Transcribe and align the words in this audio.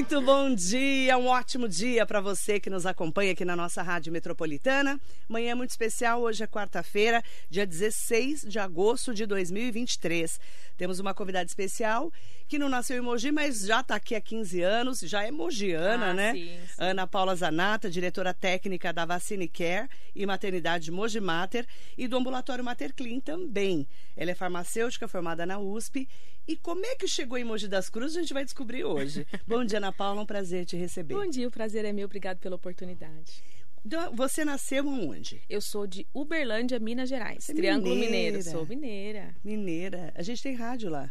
Muito 0.00 0.22
bom 0.22 0.54
dia, 0.54 1.18
um 1.18 1.26
ótimo 1.26 1.68
dia 1.68 2.06
para 2.06 2.22
você 2.22 2.58
que 2.58 2.70
nos 2.70 2.86
acompanha 2.86 3.32
aqui 3.32 3.44
na 3.44 3.54
nossa 3.54 3.82
Rádio 3.82 4.10
Metropolitana. 4.10 4.98
Manhã 5.28 5.54
muito 5.54 5.68
especial, 5.70 6.22
hoje 6.22 6.42
é 6.42 6.46
quarta-feira, 6.46 7.22
dia 7.50 7.66
16 7.66 8.46
de 8.48 8.58
agosto 8.58 9.12
de 9.12 9.26
2023. 9.26 10.40
Temos 10.78 11.00
uma 11.00 11.12
convidada 11.12 11.44
especial 11.44 12.10
que 12.48 12.58
não 12.58 12.70
nasceu 12.70 12.96
em 12.96 13.02
Mogi, 13.02 13.30
mas 13.30 13.60
já 13.60 13.80
está 13.80 13.96
aqui 13.96 14.14
há 14.14 14.20
15 14.22 14.62
anos, 14.62 15.00
já 15.00 15.22
é 15.22 15.30
mogiana, 15.30 16.06
Ah, 16.06 16.14
né? 16.14 16.32
sim, 16.32 16.46
sim. 16.46 16.74
Ana 16.78 17.06
Paula 17.06 17.36
Zanata, 17.36 17.90
diretora 17.90 18.32
técnica 18.32 18.94
da 18.94 19.04
Vacine 19.04 19.46
Care 19.48 19.86
e 20.16 20.24
Maternidade 20.24 20.90
Mogi 20.90 21.20
Mater 21.20 21.66
e 21.98 22.08
do 22.08 22.16
Ambulatório 22.16 22.64
Mater 22.64 22.94
Clean 22.94 23.20
também. 23.20 23.86
Ela 24.16 24.30
é 24.30 24.34
farmacêutica 24.34 25.06
formada 25.06 25.44
na 25.44 25.58
USP. 25.58 26.08
E 26.50 26.56
como 26.56 26.84
é 26.84 26.96
que 26.96 27.06
chegou 27.06 27.38
em 27.38 27.44
Mogi 27.44 27.68
das 27.68 27.88
Cruzes, 27.88 28.16
a 28.16 28.20
gente 28.22 28.34
vai 28.34 28.44
descobrir 28.44 28.82
hoje. 28.82 29.24
Bom 29.46 29.64
dia, 29.64 29.78
Ana 29.78 29.92
Paula, 29.92 30.20
um 30.20 30.26
prazer 30.26 30.66
te 30.66 30.76
receber. 30.76 31.14
Bom 31.14 31.30
dia, 31.30 31.46
o 31.46 31.50
prazer 31.50 31.84
é 31.84 31.92
meu. 31.92 32.06
Obrigado 32.06 32.38
pela 32.38 32.56
oportunidade. 32.56 33.40
Então, 33.86 34.12
Você 34.16 34.44
nasceu 34.44 34.84
onde? 34.84 35.40
Eu 35.48 35.60
sou 35.60 35.86
de 35.86 36.04
Uberlândia, 36.12 36.80
Minas 36.80 37.08
Gerais. 37.08 37.44
Você 37.44 37.52
é 37.52 37.54
Triângulo 37.54 37.94
mineira. 37.94 38.36
Mineiro. 38.36 38.42
Sou 38.42 38.66
mineira. 38.66 39.36
Mineira. 39.44 40.12
A 40.16 40.22
gente 40.22 40.42
tem 40.42 40.56
rádio 40.56 40.90
lá. 40.90 41.08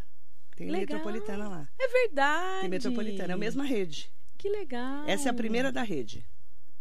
Tem 0.57 0.69
Legal. 0.69 0.97
metropolitana 0.97 1.47
lá. 1.47 1.69
É 1.79 1.87
verdade. 1.87 2.59
Tem 2.59 2.69
metropolitana, 2.69 3.31
é 3.31 3.35
a 3.35 3.37
mesma 3.37 3.63
rede. 3.63 4.11
Que 4.37 4.49
legal. 4.49 5.07
Essa 5.07 5.29
é 5.29 5.31
a 5.31 5.33
primeira 5.33 5.71
da 5.71 5.83
rede. 5.83 6.25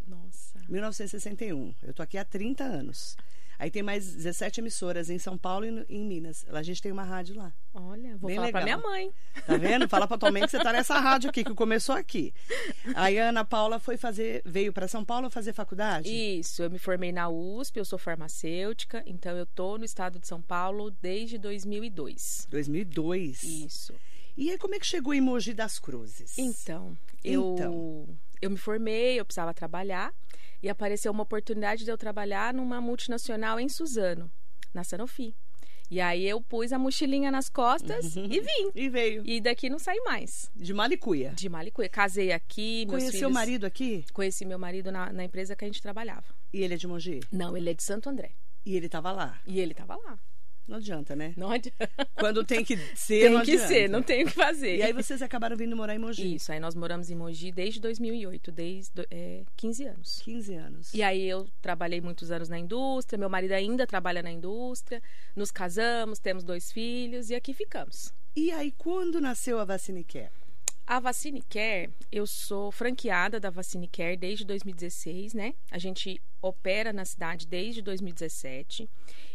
Nossa. 0.05 0.59
1961. 0.69 1.77
Eu 1.81 1.95
tô 1.95 2.03
aqui 2.03 2.19
há 2.19 2.25
30 2.25 2.65
anos. 2.65 3.17
Aí 3.59 3.71
tem 3.71 3.83
mais 3.83 4.15
17 4.15 4.61
emissoras 4.61 5.11
em 5.11 5.19
São 5.19 5.37
Paulo 5.37 5.67
e 5.67 5.85
em 5.89 6.05
Minas. 6.05 6.47
A 6.49 6.63
gente 6.63 6.81
tem 6.81 6.93
uma 6.93 7.03
rádio 7.03 7.37
lá. 7.37 7.53
Olha, 7.75 8.17
vou 8.17 8.29
Bem 8.29 8.37
falar 8.37 8.51
pra 8.53 8.63
minha 8.63 8.77
legal. 8.77 8.91
mãe. 8.91 9.13
Tá 9.45 9.57
vendo? 9.57 9.89
Fala 9.89 10.07
pra 10.07 10.17
tua 10.17 10.31
mãe 10.31 10.43
que 10.43 10.51
você 10.51 10.59
tá 10.59 10.73
nessa 10.73 10.99
rádio 11.01 11.29
aqui, 11.31 11.43
que 11.43 11.55
começou 11.55 11.95
aqui. 11.95 12.33
Aí 12.95 13.19
a 13.19 13.31
Ana 13.31 13.45
Paula 13.45 13.81
foi 13.81 13.97
fazer, 13.97 14.43
veio 14.45 14.73
para 14.73 14.87
São 14.87 15.05
Paulo 15.05 15.29
fazer 15.29 15.53
faculdade? 15.53 16.09
Isso, 16.09 16.63
eu 16.63 16.71
me 16.71 16.79
formei 16.79 17.11
na 17.11 17.29
USP, 17.29 17.79
eu 17.79 17.85
sou 17.85 17.99
farmacêutica, 17.99 19.03
então 19.07 19.37
eu 19.37 19.45
tô 19.47 19.77
no 19.77 19.85
estado 19.85 20.19
de 20.21 20.29
São 20.29 20.41
Paulo 20.41 20.91
desde 20.91 21.37
2002. 21.39 22.47
2002. 22.49 23.43
Isso. 23.43 23.93
E 24.37 24.51
aí 24.51 24.59
como 24.59 24.75
é 24.77 24.79
que 24.79 24.87
chegou 24.87 25.13
em 25.13 25.21
Mogi 25.21 25.53
das 25.53 25.81
Cruzes? 25.81 26.39
Então, 26.39 26.97
eu, 27.25 27.55
Então. 27.59 28.09
Eu 28.41 28.51
me 28.51 28.57
formei, 28.57 29.19
eu 29.19 29.25
precisava 29.25 29.53
trabalhar 29.55 30.13
e 30.63 30.69
apareceu 30.69 31.13
uma 31.13 31.23
oportunidade 31.23 31.85
de 31.85 31.91
eu 31.91 31.97
trabalhar 31.99 32.53
numa 32.55 32.81
multinacional 32.81 33.59
em 33.61 33.69
Suzano, 33.69 34.31
na 34.75 34.83
Sanofi. 34.85 35.35
E 35.91 36.03
aí 36.03 36.29
eu 36.29 36.39
pus 36.43 36.71
a 36.71 36.79
mochilinha 36.79 37.31
nas 37.31 37.49
costas 37.49 38.15
Uhum. 38.15 38.27
e 38.31 38.41
vim. 38.41 38.71
E 38.75 38.89
veio. 38.91 39.23
E 39.25 39.41
daqui 39.41 39.71
não 39.71 39.79
saí 39.79 39.99
mais. 40.05 40.51
De 40.55 40.75
Malicuia. 40.75 41.31
De 41.35 41.49
Malicuia. 41.49 41.89
Casei 41.89 42.31
aqui, 42.31 42.85
Conheceu 42.87 43.13
filhos... 43.13 43.31
o 43.31 43.33
marido 43.33 43.65
aqui? 43.65 44.05
Conheci 44.13 44.45
meu 44.45 44.59
marido 44.59 44.93
na, 44.93 45.11
na 45.11 45.25
empresa 45.25 45.57
que 45.57 45.65
a 45.65 45.69
gente 45.69 45.81
trabalhava. 45.81 46.27
E 46.53 46.63
ele 46.63 46.75
é 46.75 46.77
de 46.77 46.87
Mogi? 46.87 47.21
Não, 47.33 47.57
ele 47.57 47.71
é 47.71 47.75
de 47.75 47.83
Santo 47.83 48.11
André. 48.11 48.33
E 48.67 48.77
ele 48.77 48.87
tava 48.87 49.13
lá. 49.13 49.41
E 49.47 49.59
ele 49.61 49.73
tava 49.73 49.97
lá. 49.97 50.19
Não 50.69 50.77
adianta, 50.77 51.17
né? 51.17 51.33
Não 51.35 51.51
adianta. 51.51 51.89
Quando 52.15 52.45
tem 52.45 52.63
que 52.63 52.77
ser, 52.95 53.31
não 53.31 53.39
Tem 53.39 53.45
que 53.47 53.53
adianta. 53.53 53.69
ser, 53.69 53.89
não 53.89 54.03
tem 54.03 54.23
o 54.23 54.27
que 54.27 54.33
fazer. 54.35 54.77
E 54.77 54.83
aí 54.83 54.93
vocês 54.93 55.23
acabaram 55.23 55.57
vindo 55.57 55.75
morar 55.75 55.95
em 55.95 55.99
Mogi? 55.99 56.35
Isso, 56.35 56.53
aí 56.53 56.61
nós 56.61 56.75
moramos 56.75 57.11
em 57.11 57.15
Mogi 57.17 57.51
desde 57.51 57.81
2008, 57.81 58.53
desde 58.53 59.07
é, 59.11 59.45
15 59.57 59.85
anos. 59.87 60.21
15 60.23 60.55
anos. 60.55 60.93
E 60.95 61.03
aí 61.03 61.27
eu 61.27 61.49
trabalhei 61.63 62.03
muitos 62.03 62.31
anos 62.31 62.51
na 62.51 62.59
indústria, 62.59 63.19
meu 63.19 63.31
marido 63.31 63.53
ainda 63.53 63.87
trabalha 63.87 64.23
na 64.23 64.31
indústria, 64.31 65.03
nos 65.35 65.51
casamos, 65.51 66.19
temos 66.19 66.45
dois 66.45 66.71
filhos 66.71 67.31
e 67.31 67.35
aqui 67.35 67.55
ficamos. 67.55 68.13
E 68.37 68.53
aí, 68.53 68.71
quando 68.77 69.21
nasceu 69.21 69.59
a 69.59 69.65
Vacine 69.65 70.05
Care? 70.05 70.31
A 70.89 71.01
Vacine 71.01 71.43
Care, 71.43 71.91
eu 72.11 72.27
sou 72.27 72.73
franqueada 72.73 73.39
da 73.39 73.51
Vacine 73.51 73.87
Care 73.87 74.17
desde 74.17 74.43
2016, 74.47 75.35
né? 75.35 75.53
A 75.71 75.77
gente 75.77 76.19
opera 76.41 76.95
na 76.95 77.05
cidade 77.05 77.47
desde 77.47 77.83
2017 77.83 78.89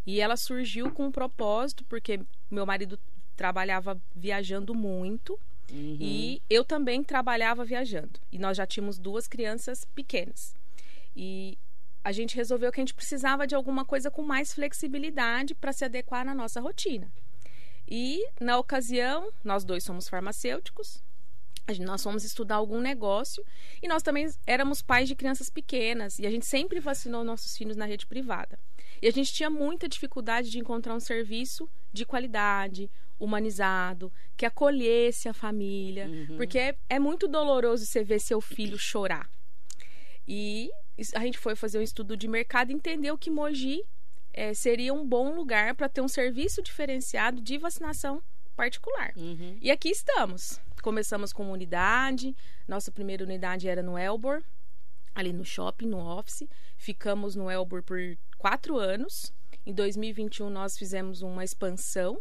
e 0.04 0.20
ela 0.20 0.36
surgiu 0.36 0.92
com 0.92 1.06
um 1.06 1.12
propósito 1.12 1.84
porque 1.84 2.20
meu 2.50 2.66
marido 2.66 2.98
trabalhava 3.36 4.02
viajando 4.16 4.74
muito 4.74 5.40
Uhum. 5.72 5.98
e 6.00 6.42
eu 6.50 6.66
também 6.66 7.04
trabalhava 7.04 7.64
viajando. 7.64 8.20
E 8.32 8.40
nós 8.40 8.58
já 8.58 8.66
tínhamos 8.66 8.98
duas 8.98 9.28
crianças 9.28 9.86
pequenas. 9.94 10.56
E 11.16 11.56
a 12.04 12.12
gente 12.12 12.36
resolveu 12.36 12.72
que 12.72 12.80
a 12.80 12.84
gente 12.84 12.96
precisava 12.96 13.46
de 13.46 13.54
alguma 13.54 13.86
coisa 13.86 14.10
com 14.10 14.24
mais 14.24 14.54
flexibilidade 14.56 15.54
para 15.54 15.72
se 15.72 15.86
adequar 15.86 16.26
na 16.26 16.34
nossa 16.34 16.60
rotina. 16.60 17.12
E, 17.88 18.28
na 18.42 18.58
ocasião, 18.58 19.32
nós 19.44 19.64
dois 19.64 19.84
somos 19.84 20.10
farmacêuticos, 20.10 21.02
nós 21.80 22.04
fomos 22.04 22.24
estudar 22.24 22.56
algum 22.56 22.82
negócio 22.82 23.44
e 23.82 23.88
nós 23.88 24.04
também 24.04 24.30
éramos 24.46 24.82
pais 24.82 25.08
de 25.08 25.16
crianças 25.16 25.50
pequenas 25.50 26.20
e 26.20 26.26
a 26.26 26.30
gente 26.30 26.46
sempre 26.46 26.80
vacinou 26.80 27.24
nossos 27.24 27.56
filhos 27.56 27.78
na 27.78 27.86
rede 27.86 28.06
privada. 28.06 28.60
E 29.02 29.08
a 29.08 29.12
gente 29.12 29.34
tinha 29.34 29.50
muita 29.50 29.88
dificuldade 29.88 30.50
de 30.50 30.60
encontrar 30.60 30.94
um 30.94 31.00
serviço 31.00 31.70
de 31.92 32.06
qualidade, 32.06 32.90
humanizado, 33.20 34.12
que 34.36 34.46
acolhesse 34.46 35.30
a 35.30 35.34
família, 35.34 36.10
porque 36.38 36.58
é, 36.58 36.78
é 36.90 37.00
muito 37.00 37.28
doloroso 37.28 37.86
você 37.86 38.04
ver 38.04 38.20
seu 38.20 38.42
filho 38.42 38.78
chorar. 38.78 39.30
E 40.28 40.70
a 41.16 41.20
gente 41.20 41.38
foi 41.38 41.56
fazer 41.56 41.80
um 41.80 41.82
estudo 41.82 42.16
de 42.16 42.28
mercado 42.28 42.72
e 42.72 42.74
entendeu 42.74 43.18
que 43.18 43.30
Mogi 43.30 43.84
eh, 44.34 44.54
seria 44.54 44.94
um 44.94 45.06
bom 45.06 45.36
lugar 45.36 45.76
para 45.76 45.90
ter 45.90 46.02
um 46.02 46.08
serviço 46.08 46.62
diferenciado 46.62 47.42
de 47.42 47.58
vacinação 47.58 48.22
particular. 48.54 49.14
Uhum. 49.16 49.58
E 49.62 49.70
aqui 49.72 49.90
estamos. 49.90 50.60
Começamos 50.82 51.32
com 51.32 51.44
uma 51.44 51.54
unidade. 51.54 52.36
Nossa 52.68 52.92
primeira 52.92 53.24
unidade 53.24 53.68
era 53.68 53.82
no 53.82 53.98
Elbor, 53.98 54.44
ali 55.16 55.32
no 55.32 55.46
shopping, 55.46 55.88
no 55.88 56.00
office. 56.00 56.48
Ficamos 56.78 57.36
no 57.36 57.50
Elbor 57.50 57.84
por 57.84 58.00
quatro 58.38 58.78
anos. 58.78 59.34
Em 59.66 59.74
2021 59.74 60.50
nós 60.50 60.78
fizemos 60.78 61.22
uma 61.22 61.44
expansão. 61.44 62.20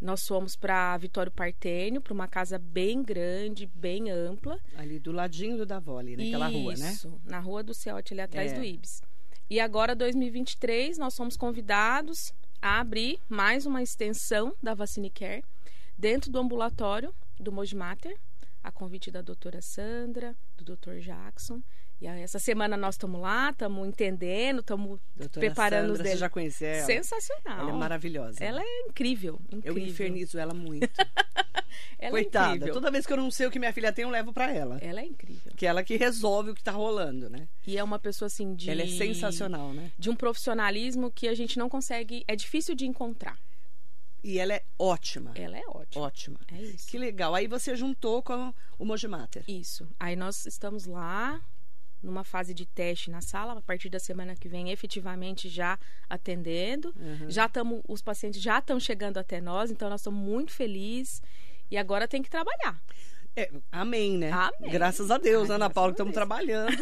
Nós 0.00 0.24
fomos 0.28 0.54
para 0.54 0.96
Vitório 0.96 1.32
Partênio, 1.32 2.00
para 2.00 2.14
uma 2.14 2.28
casa 2.28 2.56
bem 2.56 3.02
grande, 3.02 3.66
bem 3.66 4.10
ampla. 4.10 4.56
Ali 4.76 5.00
do 5.00 5.10
ladinho 5.10 5.56
do 5.56 5.66
Davoli, 5.66 6.16
naquela 6.16 6.46
rua, 6.46 6.74
né? 6.76 6.92
Isso, 6.92 7.20
na 7.24 7.40
rua 7.40 7.64
do 7.64 7.74
Ceote, 7.74 8.14
ali 8.14 8.20
atrás 8.20 8.52
É. 8.52 8.54
do 8.54 8.62
Ibis. 8.64 9.02
E 9.50 9.58
agora, 9.58 9.96
2023, 9.96 10.98
nós 10.98 11.14
somos 11.14 11.36
convidados 11.36 12.32
a 12.62 12.78
abrir 12.78 13.18
mais 13.28 13.66
uma 13.66 13.82
extensão 13.82 14.54
da 14.62 14.72
Vacine 14.72 15.10
Care 15.10 15.42
dentro 15.98 16.30
do 16.30 16.38
ambulatório 16.38 17.12
do 17.38 17.50
Mojimater, 17.50 18.16
a 18.62 18.70
convite 18.70 19.10
da 19.10 19.20
doutora 19.20 19.60
Sandra, 19.60 20.34
do 20.56 20.64
doutor 20.64 21.00
Jackson. 21.00 21.60
E 22.00 22.06
essa 22.06 22.38
semana 22.38 22.76
nós 22.76 22.94
estamos 22.94 23.20
lá, 23.20 23.50
estamos 23.50 23.86
entendendo, 23.88 24.60
estamos 24.60 25.00
preparando 25.32 25.90
os 25.90 25.96
Sandra, 25.96 26.02
dele. 26.04 26.14
Você 26.14 26.20
já 26.20 26.30
conheceu 26.30 26.68
ela? 26.68 26.86
Sensacional. 26.86 27.60
Ela 27.60 27.70
é 27.70 27.72
maravilhosa. 27.72 28.44
Ela 28.44 28.62
é 28.62 28.80
incrível, 28.88 29.40
incrível. 29.50 29.82
Eu 29.82 29.88
infernizo 29.88 30.38
ela 30.38 30.54
muito. 30.54 30.88
Ela 31.98 32.12
Coitada. 32.12 32.52
É 32.52 32.56
incrível. 32.56 32.74
Toda 32.74 32.90
vez 32.90 33.06
que 33.06 33.12
eu 33.12 33.16
não 33.16 33.30
sei 33.30 33.46
o 33.46 33.50
que 33.50 33.58
minha 33.58 33.72
filha 33.72 33.92
tem, 33.92 34.04
eu 34.04 34.10
levo 34.10 34.32
pra 34.32 34.52
ela. 34.52 34.78
Ela 34.80 35.00
é 35.00 35.04
incrível. 35.04 35.52
Que 35.56 35.66
é 35.66 35.68
ela 35.68 35.82
que 35.82 35.96
resolve 35.96 36.50
o 36.50 36.54
que 36.54 36.62
tá 36.62 36.70
rolando, 36.72 37.28
né? 37.28 37.48
E 37.66 37.76
é 37.76 37.84
uma 37.84 37.98
pessoa 37.98 38.26
assim 38.26 38.54
de. 38.54 38.70
Ela 38.70 38.82
é 38.82 38.86
sensacional, 38.86 39.72
né? 39.72 39.90
de 39.98 40.08
um 40.08 40.16
profissionalismo 40.16 41.10
que 41.10 41.28
a 41.28 41.34
gente 41.34 41.58
não 41.58 41.68
consegue, 41.68 42.24
é 42.26 42.34
difícil 42.34 42.74
de 42.74 42.86
encontrar. 42.86 43.38
E 44.22 44.38
ela 44.38 44.54
é 44.54 44.64
ótima. 44.78 45.32
Ela 45.34 45.56
é 45.56 45.64
ótima. 45.68 46.04
Ótima. 46.04 46.40
É 46.52 46.60
isso. 46.60 46.88
Que 46.88 46.98
legal. 46.98 47.34
Aí 47.34 47.46
você 47.46 47.76
juntou 47.76 48.22
com 48.22 48.52
o 48.78 48.84
Mojimater. 48.84 49.44
Isso. 49.46 49.88
Aí 49.98 50.16
nós 50.16 50.44
estamos 50.46 50.86
lá 50.86 51.40
numa 52.02 52.24
fase 52.24 52.54
de 52.54 52.64
teste 52.64 53.10
na 53.10 53.20
sala, 53.20 53.58
a 53.58 53.62
partir 53.62 53.88
da 53.88 53.98
semana 53.98 54.36
que 54.36 54.48
vem, 54.48 54.70
efetivamente 54.70 55.48
já 55.48 55.78
atendendo. 56.08 56.94
Uhum. 56.96 57.30
Já 57.30 57.46
estamos, 57.46 57.82
os 57.88 58.02
pacientes 58.02 58.40
já 58.40 58.58
estão 58.58 58.78
chegando 58.78 59.18
até 59.18 59.40
nós, 59.40 59.70
então 59.70 59.88
nós 59.88 60.00
estamos 60.00 60.20
muito 60.20 60.52
felizes. 60.52 61.22
E 61.70 61.76
agora 61.76 62.08
tem 62.08 62.22
que 62.22 62.30
trabalhar. 62.30 62.80
É, 63.36 63.50
amém, 63.70 64.18
né? 64.18 64.32
Amém. 64.32 64.70
Graças 64.70 65.10
a 65.10 65.18
Deus, 65.18 65.48
Ai, 65.48 65.56
Ana 65.56 65.70
Paula, 65.70 65.92
estamos 65.92 66.12
trabalhando 66.12 66.72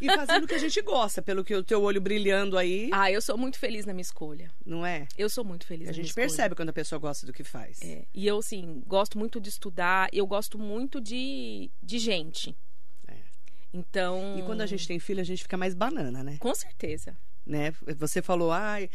e 0.00 0.06
fazendo 0.06 0.44
o 0.44 0.46
que 0.46 0.54
a 0.54 0.58
gente 0.58 0.80
gosta, 0.80 1.20
pelo 1.20 1.44
que 1.44 1.54
o 1.54 1.62
teu 1.62 1.82
olho 1.82 2.00
brilhando 2.00 2.56
aí, 2.56 2.88
Ah, 2.94 3.10
eu 3.12 3.20
sou 3.20 3.36
muito 3.36 3.58
feliz 3.58 3.84
na 3.84 3.92
minha 3.92 4.00
escolha. 4.02 4.50
não 4.64 4.84
é? 4.86 5.06
Eu 5.18 5.28
sou 5.28 5.44
muito 5.44 5.66
feliz 5.66 5.88
A 5.88 5.90
na 5.90 5.92
minha 5.92 6.02
gente 6.02 6.10
escolha. 6.10 6.26
percebe 6.26 6.54
quando 6.54 6.70
a 6.70 6.72
pessoa 6.72 6.98
gosta 6.98 7.26
do 7.26 7.32
que 7.32 7.44
faz. 7.44 7.80
É, 7.82 8.04
e 8.14 8.26
eu, 8.26 8.38
assim, 8.38 8.82
gosto 8.86 9.18
muito 9.18 9.38
de 9.40 9.48
estudar, 9.50 10.08
eu 10.12 10.26
gosto 10.26 10.58
muito 10.58 11.00
de, 11.00 11.70
de 11.82 11.98
gente. 11.98 12.56
É. 13.08 13.14
Então. 13.74 14.36
E 14.38 14.42
quando 14.42 14.62
a 14.62 14.66
gente 14.66 14.86
tem 14.88 14.98
filho, 14.98 15.20
a 15.20 15.24
gente 15.24 15.42
fica 15.42 15.56
mais 15.56 15.74
banana, 15.74 16.24
né? 16.24 16.38
Com 16.40 16.54
certeza. 16.54 17.14
né? 17.44 17.74
Você 17.98 18.22
falou, 18.22 18.50
ai, 18.52 18.88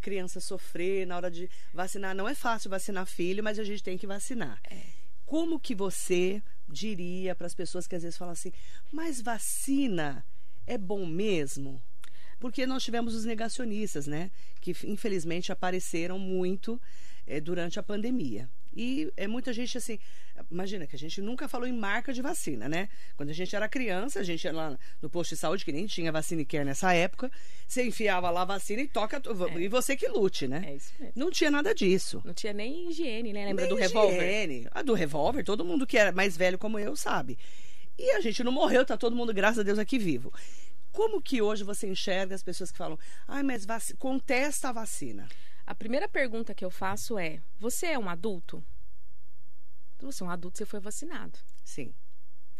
criança 0.00 0.38
sofrer 0.40 1.04
na 1.06 1.16
hora 1.16 1.30
de 1.30 1.50
vacinar. 1.74 2.14
Não 2.14 2.28
é 2.28 2.34
fácil 2.34 2.70
vacinar 2.70 3.06
filho, 3.06 3.42
mas 3.42 3.58
a 3.58 3.64
gente 3.64 3.82
tem 3.82 3.98
que 3.98 4.06
vacinar. 4.06 4.60
Como 5.30 5.60
que 5.60 5.76
você 5.76 6.42
diria 6.68 7.36
para 7.36 7.46
as 7.46 7.54
pessoas 7.54 7.86
que 7.86 7.94
às 7.94 8.02
vezes 8.02 8.18
falam 8.18 8.32
assim, 8.32 8.52
mas 8.90 9.20
vacina 9.20 10.26
é 10.66 10.76
bom 10.76 11.06
mesmo? 11.06 11.80
Porque 12.40 12.66
nós 12.66 12.82
tivemos 12.82 13.14
os 13.14 13.24
negacionistas, 13.24 14.08
né? 14.08 14.32
Que 14.60 14.72
infelizmente 14.82 15.52
apareceram 15.52 16.18
muito 16.18 16.80
é, 17.28 17.40
durante 17.40 17.78
a 17.78 17.82
pandemia. 17.84 18.50
E 18.74 19.12
é 19.16 19.26
muita 19.26 19.52
gente 19.52 19.76
assim. 19.76 19.98
Imagina 20.50 20.86
que 20.86 20.96
a 20.96 20.98
gente 20.98 21.20
nunca 21.20 21.48
falou 21.48 21.66
em 21.66 21.72
marca 21.72 22.12
de 22.12 22.22
vacina, 22.22 22.68
né? 22.68 22.88
Quando 23.16 23.30
a 23.30 23.32
gente 23.32 23.54
era 23.54 23.68
criança, 23.68 24.20
a 24.20 24.22
gente 24.22 24.44
ia 24.44 24.52
lá 24.52 24.78
no 25.02 25.10
posto 25.10 25.30
de 25.30 25.36
saúde, 25.36 25.64
que 25.64 25.72
nem 25.72 25.86
tinha 25.86 26.10
vacina 26.10 26.42
e 26.42 26.44
quer 26.44 26.64
nessa 26.64 26.92
época, 26.92 27.30
você 27.66 27.84
enfiava 27.84 28.30
lá 28.30 28.42
a 28.42 28.46
vacina 28.46 28.80
e 28.80 28.88
toca. 28.88 29.16
É. 29.16 29.60
E 29.60 29.68
você 29.68 29.96
que 29.96 30.08
lute, 30.08 30.48
né? 30.48 30.64
É 30.66 30.76
isso 30.76 30.92
mesmo. 30.98 31.12
Não 31.16 31.30
tinha 31.30 31.50
nada 31.50 31.74
disso. 31.74 32.22
Não 32.24 32.32
tinha 32.32 32.52
nem 32.52 32.88
higiene, 32.90 33.32
né? 33.32 33.46
Lembra 33.46 33.66
nem 33.66 33.74
do 33.74 33.80
revólver? 33.80 34.16
Higiene. 34.16 34.68
A 34.70 34.82
do 34.82 34.94
revólver, 34.94 35.44
todo 35.44 35.64
mundo 35.64 35.86
que 35.86 35.98
era 35.98 36.12
mais 36.12 36.36
velho 36.36 36.58
como 36.58 36.78
eu 36.78 36.96
sabe. 36.96 37.38
E 37.98 38.12
a 38.12 38.20
gente 38.20 38.42
não 38.42 38.52
morreu, 38.52 38.84
tá 38.84 38.96
todo 38.96 39.14
mundo, 39.14 39.34
graças 39.34 39.58
a 39.58 39.62
Deus, 39.62 39.78
aqui 39.78 39.98
vivo. 39.98 40.32
Como 40.90 41.20
que 41.20 41.42
hoje 41.42 41.62
você 41.62 41.86
enxerga 41.86 42.34
as 42.34 42.42
pessoas 42.42 42.70
que 42.72 42.78
falam, 42.78 42.98
ai, 43.28 43.42
mas 43.42 43.64
vac... 43.64 43.92
contesta 43.98 44.70
a 44.70 44.72
vacina? 44.72 45.28
A 45.70 45.74
primeira 45.76 46.08
pergunta 46.08 46.52
que 46.52 46.64
eu 46.64 46.70
faço 46.70 47.16
é: 47.16 47.40
você 47.56 47.86
é 47.86 47.98
um 47.98 48.08
adulto? 48.08 48.60
Você 50.00 50.24
é 50.24 50.26
um 50.26 50.30
adulto, 50.30 50.58
você 50.58 50.66
foi 50.66 50.80
vacinado. 50.80 51.38
Sim. 51.64 51.94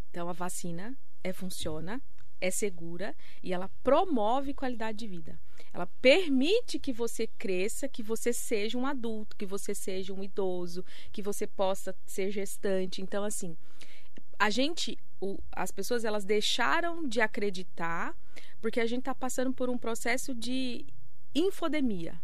Então 0.08 0.28
a 0.28 0.32
vacina 0.32 0.96
é 1.24 1.32
funciona, 1.32 2.00
é 2.40 2.52
segura 2.52 3.12
e 3.42 3.52
ela 3.52 3.68
promove 3.82 4.54
qualidade 4.54 4.98
de 4.98 5.08
vida. 5.08 5.40
Ela 5.72 5.86
permite 6.00 6.78
que 6.78 6.92
você 6.92 7.26
cresça, 7.26 7.88
que 7.88 8.00
você 8.00 8.32
seja 8.32 8.78
um 8.78 8.86
adulto, 8.86 9.36
que 9.36 9.44
você 9.44 9.74
seja 9.74 10.14
um 10.14 10.22
idoso, 10.22 10.84
que 11.10 11.20
você 11.20 11.48
possa 11.48 11.92
ser 12.06 12.30
gestante. 12.30 13.02
Então, 13.02 13.24
assim, 13.24 13.56
a 14.38 14.50
gente, 14.50 14.96
o, 15.20 15.36
as 15.50 15.72
pessoas, 15.72 16.04
elas 16.04 16.24
deixaram 16.24 17.08
de 17.08 17.20
acreditar 17.20 18.16
porque 18.60 18.78
a 18.78 18.86
gente 18.86 19.00
está 19.00 19.16
passando 19.16 19.52
por 19.52 19.68
um 19.68 19.76
processo 19.76 20.32
de 20.32 20.86
infodemia. 21.34 22.14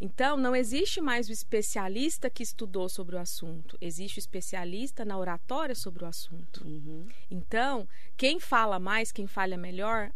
Então, 0.00 0.36
não 0.36 0.54
existe 0.54 1.00
mais 1.00 1.28
o 1.28 1.32
especialista 1.32 2.28
que 2.28 2.42
estudou 2.42 2.88
sobre 2.88 3.16
o 3.16 3.18
assunto, 3.18 3.76
existe 3.80 4.18
o 4.18 4.20
especialista 4.20 5.04
na 5.04 5.18
oratória 5.18 5.74
sobre 5.74 6.04
o 6.04 6.06
assunto. 6.06 6.66
Uhum. 6.66 7.06
Então, 7.30 7.88
quem 8.16 8.40
fala 8.40 8.78
mais, 8.78 9.12
quem 9.12 9.26
fala 9.26 9.56
melhor, 9.56 10.12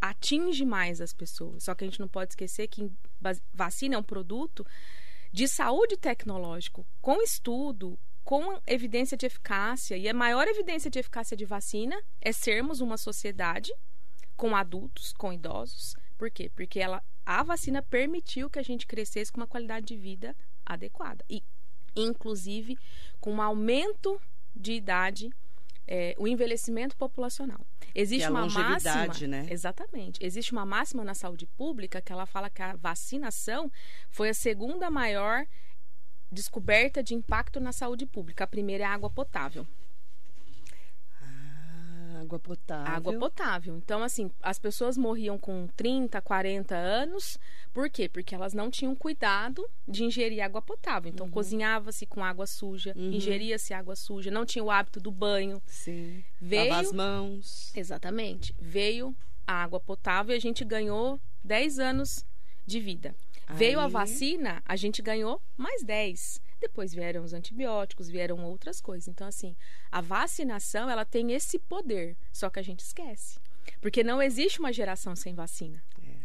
atinge 0.00 0.64
mais 0.64 1.00
as 1.00 1.12
pessoas. 1.12 1.64
Só 1.64 1.74
que 1.74 1.84
a 1.84 1.86
gente 1.86 2.00
não 2.00 2.08
pode 2.08 2.32
esquecer 2.32 2.68
que 2.68 2.90
vacina 3.52 3.96
é 3.96 3.98
um 3.98 4.02
produto 4.02 4.66
de 5.32 5.46
saúde 5.46 5.96
tecnológico, 5.96 6.86
com 7.00 7.20
estudo, 7.22 7.98
com 8.24 8.60
evidência 8.66 9.16
de 9.16 9.26
eficácia. 9.26 9.96
E 9.96 10.08
a 10.08 10.14
maior 10.14 10.46
evidência 10.46 10.90
de 10.90 10.98
eficácia 10.98 11.36
de 11.36 11.44
vacina 11.44 12.00
é 12.20 12.32
sermos 12.32 12.80
uma 12.80 12.96
sociedade 12.96 13.72
com 14.36 14.54
adultos, 14.54 15.12
com 15.12 15.32
idosos. 15.32 15.94
Por 16.16 16.30
quê? 16.30 16.50
Porque 16.54 16.80
ela 16.80 17.02
a 17.28 17.42
vacina 17.42 17.82
permitiu 17.82 18.48
que 18.48 18.58
a 18.58 18.62
gente 18.62 18.86
crescesse 18.86 19.30
com 19.30 19.38
uma 19.38 19.46
qualidade 19.46 19.84
de 19.84 19.96
vida 19.98 20.34
adequada. 20.64 21.22
E, 21.28 21.42
inclusive, 21.94 22.78
com 23.20 23.34
um 23.34 23.42
aumento 23.42 24.18
de 24.56 24.72
idade, 24.72 25.28
é, 25.86 26.14
o 26.16 26.26
envelhecimento 26.26 26.96
populacional. 26.96 27.60
Existe 27.94 28.24
é 28.24 28.30
uma 28.30 28.46
máxima, 28.46 29.28
né? 29.28 29.46
Exatamente. 29.50 30.24
Existe 30.24 30.52
uma 30.52 30.64
máxima 30.64 31.04
na 31.04 31.12
saúde 31.12 31.46
pública 31.46 32.00
que 32.00 32.10
ela 32.10 32.24
fala 32.24 32.48
que 32.48 32.62
a 32.62 32.74
vacinação 32.76 33.70
foi 34.08 34.30
a 34.30 34.34
segunda 34.34 34.90
maior 34.90 35.46
descoberta 36.32 37.02
de 37.02 37.14
impacto 37.14 37.60
na 37.60 37.72
saúde 37.72 38.06
pública. 38.06 38.44
A 38.44 38.46
primeira 38.46 38.84
é 38.84 38.86
a 38.86 38.94
água 38.94 39.10
potável. 39.10 39.66
Água 42.28 42.38
potável. 42.38 42.94
Água 42.94 43.18
potável. 43.18 43.76
Então, 43.76 44.02
assim, 44.02 44.30
as 44.42 44.58
pessoas 44.58 44.98
morriam 44.98 45.38
com 45.38 45.66
30, 45.76 46.20
40 46.20 46.74
anos. 46.76 47.38
Por 47.72 47.88
quê? 47.88 48.08
Porque 48.08 48.34
elas 48.34 48.52
não 48.52 48.70
tinham 48.70 48.94
cuidado 48.94 49.66
de 49.86 50.04
ingerir 50.04 50.42
água 50.44 50.60
potável. 50.60 51.10
Então, 51.10 51.26
uhum. 51.26 51.32
cozinhava-se 51.32 52.06
com 52.06 52.22
água 52.24 52.46
suja, 52.46 52.92
uhum. 52.96 53.12
ingeria-se 53.12 53.72
água 53.72 53.96
suja, 53.96 54.30
não 54.30 54.44
tinha 54.44 54.62
o 54.62 54.70
hábito 54.70 55.00
do 55.00 55.10
banho. 55.10 55.62
Sim. 55.66 56.22
Veio... 56.40 56.68
Lavar 56.68 56.84
as 56.84 56.92
mãos. 56.92 57.72
Exatamente. 57.74 58.54
Veio 58.60 59.16
a 59.46 59.62
água 59.62 59.80
potável 59.80 60.34
e 60.34 60.36
a 60.36 60.40
gente 60.40 60.64
ganhou 60.64 61.18
10 61.42 61.78
anos 61.78 62.24
de 62.66 62.78
vida. 62.78 63.14
Aí... 63.46 63.56
Veio 63.56 63.80
a 63.80 63.88
vacina, 63.88 64.62
a 64.66 64.76
gente 64.76 65.00
ganhou 65.00 65.40
mais 65.56 65.82
10. 65.82 66.40
Depois 66.60 66.92
vieram 66.92 67.22
os 67.22 67.32
antibióticos, 67.32 68.08
vieram 68.08 68.44
outras 68.44 68.80
coisas. 68.80 69.08
Então, 69.08 69.26
assim, 69.26 69.56
a 69.90 70.00
vacinação, 70.00 70.90
ela 70.90 71.04
tem 71.04 71.32
esse 71.32 71.58
poder, 71.58 72.16
só 72.32 72.50
que 72.50 72.58
a 72.58 72.62
gente 72.62 72.80
esquece. 72.80 73.38
Porque 73.80 74.02
não 74.02 74.20
existe 74.20 74.58
uma 74.58 74.72
geração 74.72 75.14
sem 75.14 75.34
vacina. 75.34 75.82
É. 76.02 76.16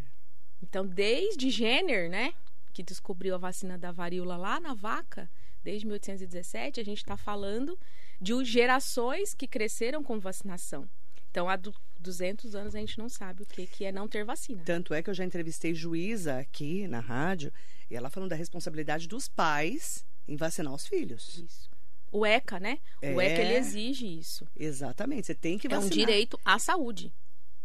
Então, 0.61 0.85
desde 0.87 1.49
Jenner, 1.49 2.09
né, 2.09 2.33
que 2.73 2.81
descobriu 2.81 3.35
a 3.35 3.37
vacina 3.37 3.77
da 3.77 3.91
varíola 3.91 4.35
lá 4.35 4.59
na 4.59 4.73
vaca, 4.73 5.29
desde 5.63 5.85
1817, 5.85 6.79
a 6.79 6.85
gente 6.85 6.97
está 6.97 7.15
falando 7.15 7.77
de 8.19 8.43
gerações 8.43 9.33
que 9.33 9.47
cresceram 9.47 10.03
com 10.03 10.19
vacinação. 10.19 10.89
Então, 11.29 11.49
há 11.49 11.57
200 11.99 12.55
anos 12.55 12.75
a 12.75 12.79
gente 12.79 12.97
não 12.97 13.09
sabe 13.09 13.43
o 13.43 13.45
que, 13.45 13.65
que 13.65 13.85
é 13.85 13.91
não 13.91 14.07
ter 14.07 14.23
vacina. 14.23 14.61
Tanto 14.63 14.93
é 14.93 15.01
que 15.01 15.09
eu 15.09 15.13
já 15.13 15.23
entrevistei 15.23 15.73
juíza 15.73 16.37
aqui 16.37 16.87
na 16.87 16.99
rádio, 16.99 17.51
e 17.89 17.95
ela 17.95 18.09
falando 18.09 18.29
da 18.29 18.35
responsabilidade 18.35 19.07
dos 19.07 19.27
pais 19.27 20.05
em 20.27 20.35
vacinar 20.35 20.73
os 20.73 20.87
filhos. 20.87 21.37
Isso. 21.37 21.69
O 22.11 22.25
ECA, 22.25 22.59
né? 22.59 22.79
É, 23.01 23.13
o 23.13 23.19
ECA 23.19 23.41
ele 23.41 23.55
exige 23.55 24.05
isso. 24.05 24.47
Exatamente. 24.55 25.27
Você 25.27 25.35
tem 25.35 25.57
que 25.57 25.67
vacinar. 25.67 25.83
É 25.83 25.85
um 25.85 25.89
direito 25.89 26.39
à 26.45 26.59
saúde. 26.59 27.11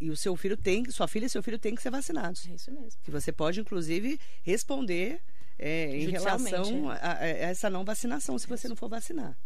E 0.01 0.09
o 0.09 0.15
seu 0.15 0.35
filho 0.35 0.55
tem, 0.55 0.89
sua 0.89 1.07
filha 1.07 1.25
e 1.25 1.29
seu 1.29 1.43
filho 1.43 1.59
têm 1.59 1.75
que 1.75 1.81
ser 1.81 1.91
vacinados. 1.91 2.47
É 2.47 2.53
isso 2.53 2.71
mesmo. 2.71 2.99
Que 3.03 3.11
você 3.11 3.31
pode, 3.31 3.59
inclusive, 3.59 4.19
responder 4.43 5.21
é, 5.57 5.93
em 5.93 6.09
relação 6.09 6.89
a, 6.89 7.19
a, 7.19 7.27
essa 7.27 7.69
não 7.69 7.83
vacinação, 7.83 8.39
se 8.39 8.47
você 8.47 8.67
não 8.69 8.77
for 8.77 8.89
vacinar. 8.89 9.37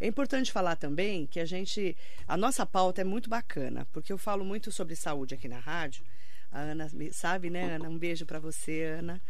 É 0.00 0.06
importante 0.06 0.52
falar 0.52 0.76
também 0.76 1.26
que 1.26 1.40
a 1.40 1.44
gente, 1.44 1.96
a 2.26 2.36
nossa 2.36 2.64
pauta 2.64 3.00
é 3.00 3.04
muito 3.04 3.28
bacana, 3.28 3.86
porque 3.92 4.12
eu 4.12 4.18
falo 4.18 4.44
muito 4.44 4.70
sobre 4.70 4.94
saúde 4.94 5.34
aqui 5.34 5.48
na 5.48 5.58
rádio. 5.58 6.04
A 6.52 6.60
Ana 6.60 6.88
sabe, 7.12 7.50
né, 7.50 7.74
Ana? 7.74 7.88
Um 7.88 7.98
beijo 7.98 8.24
para 8.24 8.38
você, 8.38 8.84
Ana. 8.98 9.20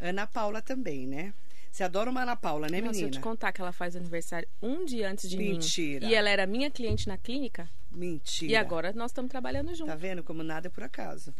Ana 0.00 0.26
Paula 0.26 0.62
também, 0.62 1.06
né? 1.06 1.34
Você 1.74 1.82
adora 1.82 2.08
uma 2.08 2.22
Ana 2.22 2.36
Paula, 2.36 2.68
né, 2.68 2.80
Nossa, 2.80 2.92
menina? 2.92 2.94
Se 2.94 3.02
eu 3.02 3.10
te 3.10 3.18
contar 3.20 3.50
que 3.50 3.60
ela 3.60 3.72
faz 3.72 3.96
aniversário 3.96 4.48
um 4.62 4.84
dia 4.84 5.10
antes 5.10 5.28
de 5.28 5.36
Mentira. 5.36 6.06
mim. 6.06 6.12
E 6.12 6.14
ela 6.14 6.30
era 6.30 6.46
minha 6.46 6.70
cliente 6.70 7.08
na 7.08 7.18
clínica. 7.18 7.68
Mentira. 7.90 8.52
E 8.52 8.54
agora 8.54 8.92
nós 8.92 9.10
estamos 9.10 9.28
trabalhando 9.28 9.74
juntos. 9.74 9.86
Tá 9.86 9.96
vendo 9.96 10.22
como 10.22 10.44
nada 10.44 10.68
é 10.68 10.70
por 10.70 10.84
acaso. 10.84 11.34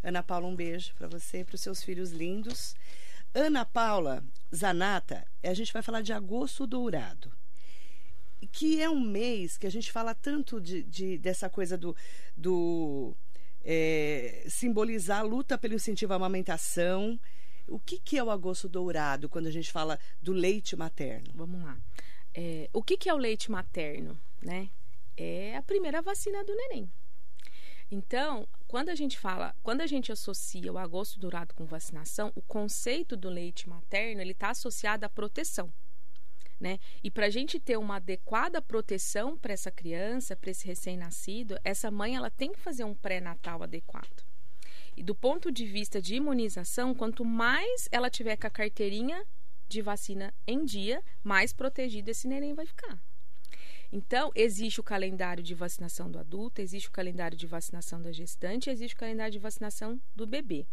Ana 0.00 0.22
Paula, 0.22 0.46
um 0.46 0.54
beijo 0.54 0.94
para 0.94 1.08
você 1.08 1.40
e 1.40 1.44
para 1.44 1.56
os 1.56 1.60
seus 1.60 1.82
filhos 1.82 2.12
lindos. 2.12 2.76
Ana 3.34 3.64
Paula 3.64 4.22
Zanata, 4.54 5.26
a 5.42 5.54
gente 5.54 5.72
vai 5.72 5.82
falar 5.82 6.02
de 6.02 6.12
agosto 6.12 6.68
dourado. 6.68 7.32
Que 8.52 8.80
é 8.80 8.88
um 8.88 9.00
mês 9.00 9.58
que 9.58 9.66
a 9.66 9.70
gente 9.72 9.90
fala 9.90 10.14
tanto 10.14 10.60
de, 10.60 10.84
de 10.84 11.18
dessa 11.18 11.50
coisa 11.50 11.76
do, 11.76 11.96
do 12.36 13.12
é, 13.64 14.44
simbolizar 14.48 15.18
a 15.18 15.24
luta 15.24 15.58
pelo 15.58 15.74
incentivo 15.74 16.12
à 16.12 16.16
amamentação 16.16 17.18
o 17.70 17.78
que, 17.78 17.98
que 17.98 18.18
é 18.18 18.24
o 18.24 18.30
agosto 18.30 18.68
dourado 18.68 19.28
quando 19.28 19.46
a 19.46 19.50
gente 19.50 19.70
fala 19.70 19.98
do 20.20 20.32
leite 20.32 20.76
materno? 20.76 21.30
Vamos 21.34 21.62
lá. 21.62 21.78
É, 22.34 22.68
o 22.72 22.82
que, 22.82 22.96
que 22.96 23.08
é 23.08 23.14
o 23.14 23.16
leite 23.16 23.50
materno? 23.50 24.20
Né? 24.42 24.68
É 25.16 25.56
a 25.56 25.62
primeira 25.62 26.02
vacina 26.02 26.44
do 26.44 26.54
neném. 26.54 26.90
Então, 27.90 28.46
quando 28.68 28.88
a 28.88 28.94
gente 28.94 29.18
fala, 29.18 29.54
quando 29.62 29.80
a 29.80 29.86
gente 29.86 30.12
associa 30.12 30.72
o 30.72 30.78
agosto 30.78 31.18
dourado 31.18 31.54
com 31.54 31.64
vacinação, 31.64 32.32
o 32.34 32.42
conceito 32.42 33.16
do 33.16 33.28
leite 33.28 33.68
materno 33.68 34.20
ele 34.20 34.32
está 34.32 34.50
associado 34.50 35.04
à 35.04 35.08
proteção. 35.08 35.72
Né? 36.58 36.78
E 37.02 37.10
para 37.10 37.26
a 37.26 37.30
gente 37.30 37.58
ter 37.58 37.78
uma 37.78 37.96
adequada 37.96 38.60
proteção 38.60 39.36
para 39.36 39.52
essa 39.52 39.70
criança, 39.70 40.36
para 40.36 40.50
esse 40.50 40.66
recém-nascido, 40.66 41.58
essa 41.64 41.90
mãe 41.90 42.16
ela 42.16 42.30
tem 42.30 42.52
que 42.52 42.60
fazer 42.60 42.84
um 42.84 42.94
pré-natal 42.94 43.62
adequado. 43.62 44.29
E 44.96 45.02
do 45.02 45.14
ponto 45.14 45.50
de 45.50 45.66
vista 45.66 46.00
de 46.00 46.16
imunização, 46.16 46.94
quanto 46.94 47.24
mais 47.24 47.88
ela 47.90 48.10
tiver 48.10 48.36
com 48.36 48.46
a 48.46 48.50
carteirinha 48.50 49.24
de 49.68 49.80
vacina 49.80 50.34
em 50.46 50.64
dia, 50.64 51.02
mais 51.22 51.52
protegido 51.52 52.10
esse 52.10 52.26
neném 52.26 52.54
vai 52.54 52.66
ficar. 52.66 53.00
Então, 53.92 54.30
existe 54.36 54.78
o 54.78 54.84
calendário 54.84 55.42
de 55.42 55.54
vacinação 55.54 56.10
do 56.10 56.18
adulto, 56.18 56.60
existe 56.60 56.88
o 56.88 56.92
calendário 56.92 57.36
de 57.36 57.46
vacinação 57.46 58.00
da 58.00 58.12
gestante, 58.12 58.70
existe 58.70 58.94
o 58.94 58.98
calendário 58.98 59.32
de 59.32 59.38
vacinação 59.38 60.00
do 60.14 60.26
bebê. 60.26 60.64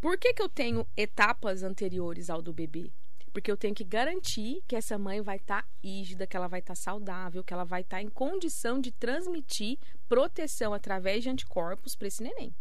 Por 0.00 0.16
que, 0.16 0.32
que 0.32 0.40
eu 0.40 0.48
tenho 0.48 0.86
etapas 0.96 1.62
anteriores 1.62 2.30
ao 2.30 2.40
do 2.40 2.54
bebê? 2.54 2.90
Porque 3.34 3.50
eu 3.50 3.56
tenho 3.56 3.74
que 3.74 3.84
garantir 3.84 4.62
que 4.66 4.76
essa 4.76 4.96
mãe 4.96 5.20
vai 5.20 5.36
estar 5.36 5.62
tá 5.62 5.68
rígida, 5.82 6.26
que 6.26 6.36
ela 6.36 6.48
vai 6.48 6.60
estar 6.60 6.74
tá 6.74 6.80
saudável, 6.80 7.44
que 7.44 7.52
ela 7.52 7.64
vai 7.64 7.82
estar 7.82 7.98
tá 7.98 8.02
em 8.02 8.08
condição 8.08 8.80
de 8.80 8.92
transmitir 8.92 9.78
proteção 10.08 10.72
através 10.72 11.22
de 11.22 11.28
anticorpos 11.28 11.94
para 11.94 12.08
esse 12.08 12.22
neném. 12.22 12.54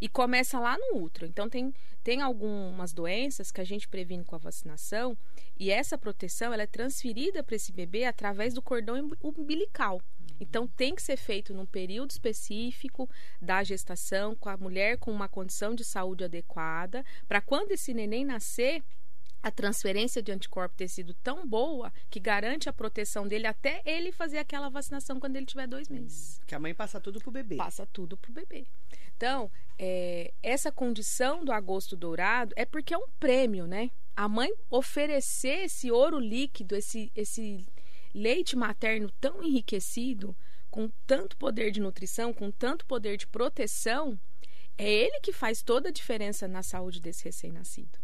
E 0.00 0.08
começa 0.08 0.58
lá 0.58 0.76
no 0.78 1.02
útero. 1.02 1.26
Então, 1.26 1.48
tem, 1.48 1.72
tem 2.02 2.20
algumas 2.20 2.92
doenças 2.92 3.50
que 3.50 3.60
a 3.60 3.64
gente 3.64 3.88
previne 3.88 4.24
com 4.24 4.34
a 4.34 4.38
vacinação 4.38 5.16
e 5.58 5.70
essa 5.70 5.96
proteção 5.96 6.52
ela 6.52 6.62
é 6.62 6.66
transferida 6.66 7.42
para 7.42 7.56
esse 7.56 7.72
bebê 7.72 8.04
através 8.04 8.54
do 8.54 8.62
cordão 8.62 9.10
umbilical. 9.22 10.00
Então, 10.40 10.66
tem 10.66 10.94
que 10.94 11.02
ser 11.02 11.16
feito 11.16 11.54
num 11.54 11.66
período 11.66 12.10
específico 12.10 13.08
da 13.40 13.62
gestação, 13.62 14.34
com 14.34 14.48
a 14.48 14.56
mulher 14.56 14.98
com 14.98 15.10
uma 15.12 15.28
condição 15.28 15.74
de 15.74 15.84
saúde 15.84 16.24
adequada, 16.24 17.04
para 17.28 17.40
quando 17.40 17.72
esse 17.72 17.94
neném 17.94 18.24
nascer, 18.24 18.82
a 19.44 19.50
transferência 19.50 20.22
de 20.22 20.32
anticorpo 20.32 20.74
ter 20.74 20.88
sido 20.88 21.12
tão 21.22 21.46
boa 21.46 21.92
que 22.08 22.18
garante 22.18 22.66
a 22.66 22.72
proteção 22.72 23.28
dele 23.28 23.46
até 23.46 23.82
ele 23.84 24.10
fazer 24.10 24.38
aquela 24.38 24.70
vacinação 24.70 25.20
quando 25.20 25.36
ele 25.36 25.44
tiver 25.44 25.66
dois 25.66 25.86
meses. 25.86 26.40
Que 26.46 26.54
a 26.54 26.58
mãe 26.58 26.74
passa 26.74 26.98
tudo 26.98 27.20
pro 27.20 27.30
bebê. 27.30 27.56
Passa 27.56 27.86
tudo 27.92 28.16
pro 28.16 28.32
bebê. 28.32 28.66
Então, 29.14 29.50
é, 29.78 30.32
essa 30.42 30.72
condição 30.72 31.44
do 31.44 31.52
agosto 31.52 31.94
dourado 31.94 32.54
é 32.56 32.64
porque 32.64 32.94
é 32.94 32.96
um 32.96 33.06
prêmio, 33.20 33.66
né? 33.66 33.90
A 34.16 34.26
mãe 34.26 34.50
oferecer 34.70 35.64
esse 35.64 35.90
ouro 35.90 36.18
líquido, 36.18 36.74
esse, 36.74 37.12
esse 37.14 37.66
leite 38.14 38.56
materno 38.56 39.12
tão 39.20 39.42
enriquecido, 39.42 40.34
com 40.70 40.90
tanto 41.06 41.36
poder 41.36 41.70
de 41.70 41.80
nutrição, 41.80 42.32
com 42.32 42.50
tanto 42.50 42.86
poder 42.86 43.18
de 43.18 43.26
proteção, 43.26 44.18
é 44.78 44.90
ele 44.90 45.20
que 45.20 45.34
faz 45.34 45.62
toda 45.62 45.90
a 45.90 45.92
diferença 45.92 46.48
na 46.48 46.62
saúde 46.62 46.98
desse 46.98 47.26
recém-nascido. 47.26 48.03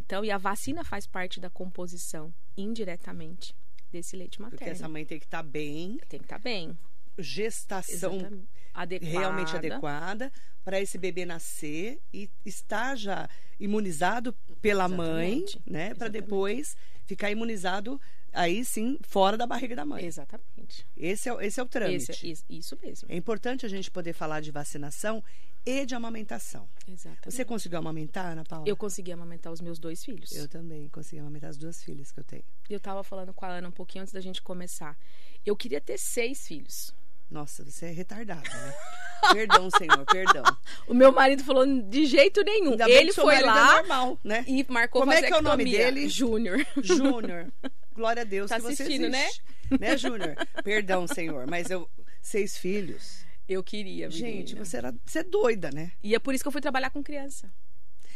Então, 0.00 0.24
e 0.24 0.30
a 0.30 0.38
vacina 0.38 0.82
faz 0.82 1.06
parte 1.06 1.38
da 1.38 1.50
composição, 1.50 2.32
indiretamente, 2.56 3.54
desse 3.92 4.16
leite 4.16 4.40
materno. 4.40 4.58
Porque 4.58 4.70
essa 4.70 4.88
mãe 4.88 5.04
tem 5.04 5.18
que 5.18 5.26
estar 5.26 5.42
tá 5.42 5.48
bem. 5.48 5.98
Tem 6.08 6.18
que 6.18 6.24
estar 6.24 6.38
tá 6.38 6.42
bem. 6.42 6.76
Gestação 7.18 8.46
adequada. 8.72 9.12
realmente 9.12 9.54
adequada 9.54 10.32
para 10.64 10.80
esse 10.80 10.96
bebê 10.96 11.26
nascer 11.26 12.00
e 12.14 12.30
estar 12.46 12.96
já 12.96 13.28
imunizado 13.58 14.32
pela 14.62 14.86
Exatamente. 14.86 15.58
mãe, 15.58 15.62
né? 15.66 15.94
Para 15.94 16.08
depois 16.08 16.76
ficar 17.04 17.30
imunizado 17.30 18.00
aí 18.32 18.64
sim 18.64 18.98
fora 19.02 19.36
da 19.36 19.46
barriga 19.46 19.76
da 19.76 19.84
mãe. 19.84 20.02
Exatamente. 20.06 20.86
Esse 20.96 21.28
é, 21.28 21.46
esse 21.46 21.60
é 21.60 21.62
o 21.62 21.66
trâmite. 21.66 22.10
Esse, 22.10 22.30
isso, 22.30 22.44
isso 22.48 22.78
mesmo. 22.82 23.06
É 23.10 23.16
importante 23.16 23.66
a 23.66 23.68
gente 23.68 23.90
poder 23.90 24.14
falar 24.14 24.40
de 24.40 24.50
vacinação 24.50 25.22
e 25.64 25.84
de 25.86 25.94
amamentação. 25.94 26.68
Exatamente. 26.86 27.30
Você 27.30 27.44
conseguiu 27.44 27.78
amamentar, 27.78 28.26
Ana 28.32 28.44
Paula? 28.44 28.68
Eu 28.68 28.76
consegui 28.76 29.12
amamentar 29.12 29.52
os 29.52 29.60
meus 29.60 29.78
dois 29.78 30.04
filhos. 30.04 30.32
Eu 30.32 30.48
também 30.48 30.88
consegui 30.88 31.20
amamentar 31.20 31.50
as 31.50 31.56
duas 31.56 31.82
filhas 31.82 32.10
que 32.10 32.20
eu 32.20 32.24
tenho. 32.24 32.44
Eu 32.68 32.78
estava 32.78 33.04
falando 33.04 33.32
com 33.32 33.44
a 33.44 33.48
Ana 33.48 33.68
um 33.68 33.72
pouquinho 33.72 34.02
antes 34.02 34.12
da 34.12 34.20
gente 34.20 34.40
começar. 34.42 34.96
Eu 35.44 35.56
queria 35.56 35.80
ter 35.80 35.98
seis 35.98 36.46
filhos. 36.46 36.94
Nossa, 37.30 37.64
você 37.64 37.86
é 37.86 37.90
retardada, 37.90 38.42
né? 38.42 38.74
perdão, 39.32 39.70
senhor, 39.70 40.04
perdão. 40.06 40.42
O 40.88 40.94
meu 40.94 41.12
marido 41.12 41.44
falou 41.44 41.64
de 41.64 42.06
jeito 42.06 42.42
nenhum. 42.42 42.72
Ainda 42.72 42.90
Ele 42.90 43.12
foi 43.12 43.36
é 43.36 43.40
lá 43.40 43.60
é 43.60 43.76
normal, 43.76 44.18
né? 44.24 44.44
e 44.48 44.66
marcou 44.68 45.02
Como 45.02 45.12
é 45.12 45.22
que 45.22 45.32
é 45.32 45.38
o 45.38 45.42
nome 45.42 45.64
dele? 45.64 46.08
Júnior. 46.08 46.66
Júnior. 46.82 47.52
Glória 47.94 48.22
a 48.22 48.24
Deus 48.24 48.48
tá 48.48 48.56
que 48.56 48.62
você 48.62 48.82
assistindo, 48.82 49.08
né? 49.08 49.22
existe. 49.24 49.42
né? 49.70 49.78
Né, 49.78 49.96
Júnior? 49.96 50.34
Perdão, 50.64 51.06
senhor, 51.06 51.46
mas 51.46 51.70
eu 51.70 51.88
seis 52.20 52.56
filhos. 52.56 53.24
Eu 53.50 53.64
queria, 53.64 54.08
menina. 54.08 54.28
Gente, 54.28 54.54
você 54.54 54.76
era, 54.76 54.94
você 55.04 55.18
é 55.18 55.24
doida, 55.24 55.72
né? 55.72 55.90
E 56.04 56.14
é 56.14 56.20
por 56.20 56.32
isso 56.32 56.44
que 56.44 56.46
eu 56.46 56.52
fui 56.52 56.60
trabalhar 56.60 56.90
com 56.90 57.02
criança. 57.02 57.52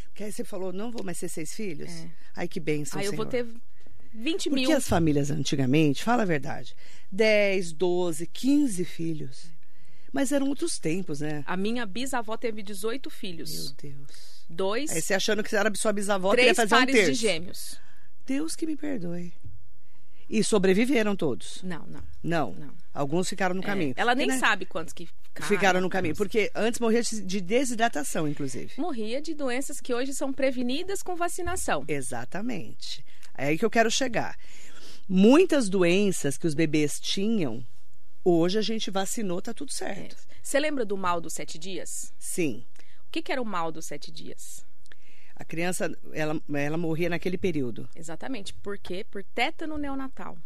Porque 0.07 0.23
aí 0.23 0.31
você 0.31 0.45
falou, 0.45 0.73
não 0.73 0.93
vou 0.93 1.03
mais 1.03 1.19
ser 1.19 1.29
seis 1.29 1.53
filhos? 1.53 1.91
É. 1.91 2.11
Ai, 2.37 2.47
que 2.47 2.61
bênção, 2.61 3.01
Aí 3.01 3.07
eu 3.07 3.11
senhor. 3.11 3.25
vou 3.25 3.27
ter 3.27 3.45
20 4.15 4.49
mil. 4.51 4.63
Porque 4.63 4.73
as 4.77 4.87
famílias 4.87 5.33
antigamente, 5.33 6.05
fala 6.05 6.23
a 6.23 6.25
verdade, 6.25 6.77
10, 7.11 7.73
12, 7.73 8.29
15 8.29 8.85
filhos. 8.85 9.51
Mas 10.13 10.31
eram 10.31 10.47
outros 10.47 10.79
tempos, 10.79 11.21
né? 11.21 11.43
A 11.45 11.57
minha 11.57 11.85
bisavó 11.85 12.37
teve 12.37 12.63
18 12.63 13.11
filhos. 13.11 13.75
Meu 13.83 13.93
Deus. 13.93 14.45
Dois. 14.49 14.91
Aí 14.93 15.03
você 15.03 15.15
achando 15.15 15.43
que 15.43 15.57
era 15.57 15.75
sua 15.75 15.93
bisavó, 15.93 16.31
três 16.31 16.47
ia 16.47 16.55
fazer 16.55 16.69
pares 16.71 16.95
um 16.95 16.97
terço. 16.97 17.11
de 17.13 17.19
gêmeos. 17.19 17.81
Deus 18.25 18.55
que 18.55 18.67
me 18.67 18.77
perdoe. 18.77 19.33
E 20.29 20.43
sobreviveram 20.43 21.15
todos? 21.15 21.63
Não, 21.63 21.87
não. 21.87 22.03
Não. 22.23 22.55
não. 22.55 22.75
Alguns 22.93 23.29
ficaram 23.29 23.55
no 23.55 23.63
é, 23.63 23.67
caminho. 23.67 23.95
Ela 23.97 24.15
nem 24.15 24.29
né? 24.29 24.39
sabe 24.39 24.65
quantos 24.65 24.93
que 24.93 25.07
ficaram. 25.07 25.49
Ficaram 25.49 25.81
no 25.81 25.91
caminho. 25.91 26.15
Porque 26.15 26.51
antes 26.55 26.81
morria 26.81 27.03
de 27.03 27.41
desidratação, 27.41 28.27
inclusive. 28.29 28.73
Morria 28.79 29.21
de 29.21 29.35
doenças 29.35 29.81
que 29.81 29.93
hoje 29.93 30.15
são 30.15 30.33
prevenidas 30.33 31.03
com 31.03 31.17
vacinação. 31.17 31.85
Exatamente. 31.89 33.05
É 33.37 33.47
aí 33.47 33.59
que 33.59 33.65
eu 33.65 33.71
quero 33.71 33.91
chegar. 33.91 34.37
Muitas 35.09 35.69
doenças 35.69 36.39
que 36.39 36.47
os 36.47 36.55
bebês 36.55 36.99
tinham, 36.99 37.65
hoje 38.25 38.59
a 38.59 38.63
gente 38.63 38.91
vacinou, 38.91 39.43
tá 39.43 39.53
tudo 39.53 39.73
certo. 39.73 40.17
É. 40.31 40.35
Você 40.43 40.59
lembra 40.59 40.85
do 40.85 40.97
mal 40.97 41.21
dos 41.21 41.35
sete 41.35 41.59
dias? 41.59 42.13
Sim. 42.19 42.65
O 43.09 43.11
que, 43.11 43.23
que 43.23 43.33
era 43.33 43.43
o 43.43 43.45
mal 43.45 43.71
dos 43.71 43.87
sete 43.87 44.11
dias? 44.11 44.65
A 45.37 45.45
criança, 45.45 45.91
ela, 46.13 46.41
ela 46.53 46.77
morria 46.77 47.09
naquele 47.09 47.37
período. 47.37 47.89
Exatamente. 47.95 48.55
Por 48.55 48.79
quê? 48.79 49.05
Por 49.09 49.25
tétano 49.25 49.77
neonatal. 49.77 50.39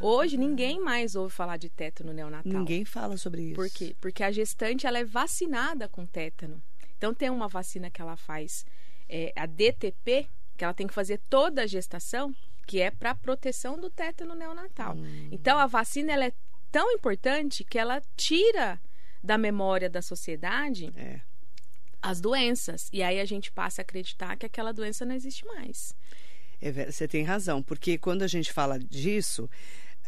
Hoje 0.00 0.36
ninguém 0.36 0.80
mais 0.80 1.14
ouve 1.14 1.32
falar 1.34 1.56
de 1.56 1.68
tétano 1.68 2.12
neonatal. 2.12 2.52
Ninguém 2.52 2.84
fala 2.84 3.16
sobre 3.16 3.42
isso. 3.42 3.54
Por 3.54 3.70
quê? 3.70 3.96
Porque 4.00 4.22
a 4.22 4.30
gestante 4.30 4.86
ela 4.86 4.98
é 4.98 5.04
vacinada 5.04 5.88
com 5.88 6.04
tétano. 6.04 6.62
Então 6.96 7.14
tem 7.14 7.30
uma 7.30 7.48
vacina 7.48 7.90
que 7.90 8.00
ela 8.00 8.16
faz, 8.16 8.66
é, 9.08 9.32
a 9.36 9.46
DTP, 9.46 10.28
que 10.56 10.64
ela 10.64 10.74
tem 10.74 10.86
que 10.86 10.94
fazer 10.94 11.20
toda 11.30 11.62
a 11.62 11.66
gestação, 11.66 12.34
que 12.66 12.80
é 12.80 12.90
para 12.90 13.14
proteção 13.14 13.78
do 13.78 13.88
tétano 13.88 14.34
neonatal. 14.34 14.96
Hum. 14.96 15.28
Então 15.30 15.58
a 15.58 15.66
vacina 15.66 16.12
ela 16.12 16.26
é 16.26 16.32
tão 16.70 16.90
importante 16.92 17.64
que 17.64 17.78
ela 17.78 18.02
tira 18.16 18.80
da 19.22 19.38
memória 19.38 19.88
da 19.88 20.02
sociedade 20.02 20.92
é. 20.96 21.20
As 22.02 22.20
doenças. 22.20 22.88
E 22.92 23.02
aí 23.02 23.20
a 23.20 23.24
gente 23.24 23.50
passa 23.50 23.80
a 23.80 23.84
acreditar 23.84 24.36
que 24.36 24.46
aquela 24.46 24.72
doença 24.72 25.04
não 25.04 25.14
existe 25.14 25.44
mais. 25.46 25.94
É, 26.60 26.90
você 26.90 27.06
tem 27.06 27.22
razão, 27.22 27.62
porque 27.62 27.98
quando 27.98 28.22
a 28.22 28.26
gente 28.26 28.52
fala 28.52 28.78
disso, 28.78 29.48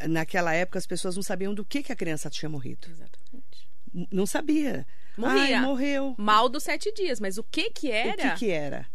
naquela 0.08 0.52
época 0.52 0.78
as 0.78 0.86
pessoas 0.86 1.16
não 1.16 1.22
sabiam 1.22 1.54
do 1.54 1.64
que, 1.64 1.82
que 1.82 1.92
a 1.92 1.96
criança 1.96 2.28
tinha 2.30 2.48
morrido. 2.48 2.88
Exatamente. 2.88 3.70
Não 4.10 4.26
sabia. 4.26 4.86
Morria. 5.16 5.58
Ai, 5.58 5.60
morreu. 5.60 6.14
Mal 6.16 6.48
dos 6.48 6.62
sete 6.62 6.92
dias, 6.92 7.20
mas 7.20 7.38
o 7.38 7.44
que 7.44 7.70
que 7.70 7.90
era? 7.90 8.10
O 8.10 8.30
que 8.32 8.38
que 8.38 8.50
era? 8.50 8.86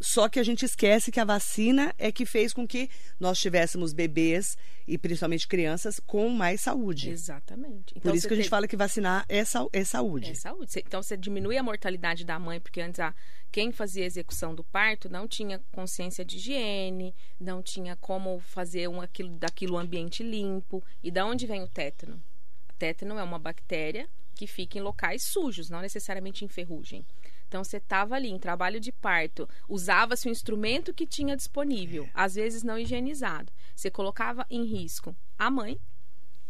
Só 0.00 0.28
que 0.28 0.38
a 0.38 0.42
gente 0.42 0.64
esquece 0.64 1.10
que 1.10 1.18
a 1.18 1.24
vacina 1.24 1.92
é 1.98 2.12
que 2.12 2.24
fez 2.24 2.52
com 2.52 2.66
que 2.66 2.88
nós 3.18 3.38
tivéssemos 3.38 3.92
bebês 3.92 4.56
e 4.86 4.96
principalmente 4.96 5.46
crianças 5.48 6.00
com 6.00 6.28
mais 6.28 6.60
saúde. 6.60 7.10
Exatamente. 7.10 7.94
Então, 7.96 8.12
Por 8.12 8.16
isso 8.16 8.28
que 8.28 8.34
a 8.34 8.36
gente 8.36 8.48
fala 8.48 8.68
que 8.68 8.76
vacinar 8.76 9.24
é, 9.28 9.38
é 9.38 9.84
saúde. 9.84 10.30
É 10.30 10.34
saúde. 10.34 10.72
Então 10.76 11.02
você 11.02 11.16
diminui 11.16 11.56
a 11.58 11.62
mortalidade 11.62 12.24
da 12.24 12.38
mãe, 12.38 12.60
porque 12.60 12.80
antes 12.80 13.00
a, 13.00 13.14
quem 13.50 13.72
fazia 13.72 14.04
a 14.04 14.06
execução 14.06 14.54
do 14.54 14.62
parto 14.62 15.08
não 15.08 15.26
tinha 15.26 15.60
consciência 15.72 16.24
de 16.24 16.36
higiene, 16.36 17.14
não 17.40 17.62
tinha 17.62 17.96
como 17.96 18.38
fazer 18.38 18.88
um, 18.88 19.00
aquilo, 19.00 19.30
daquilo 19.30 19.74
um 19.74 19.78
ambiente 19.78 20.22
limpo. 20.22 20.82
E 21.02 21.10
da 21.10 21.26
onde 21.26 21.46
vem 21.46 21.62
o 21.62 21.68
tétano? 21.68 22.22
O 22.70 22.72
tétano 22.74 23.18
é 23.18 23.22
uma 23.22 23.38
bactéria 23.38 24.08
que 24.34 24.46
fica 24.46 24.78
em 24.78 24.82
locais 24.82 25.24
sujos, 25.24 25.68
não 25.68 25.80
necessariamente 25.80 26.44
em 26.44 26.48
ferrugem. 26.48 27.04
Então 27.48 27.64
você 27.64 27.78
estava 27.78 28.14
ali 28.14 28.28
em 28.28 28.38
trabalho 28.38 28.78
de 28.78 28.92
parto, 28.92 29.48
usava-se 29.66 30.28
o 30.28 30.30
instrumento 30.30 30.92
que 30.92 31.06
tinha 31.06 31.34
disponível, 31.34 32.08
às 32.12 32.34
vezes 32.34 32.62
não 32.62 32.78
higienizado. 32.78 33.50
Você 33.74 33.90
colocava 33.90 34.46
em 34.50 34.64
risco 34.64 35.16
a 35.38 35.50
mãe 35.50 35.80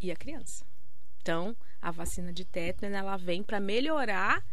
e 0.01 0.11
a 0.11 0.17
criança. 0.17 0.67
Então, 1.23 1.57
a 1.81 1.91
vacina 1.91 2.33
de 2.33 2.45
tétano 2.45 2.97
ela 2.97 3.17
vem 3.17 3.43
para 3.43 3.61
melhorar 3.61 4.45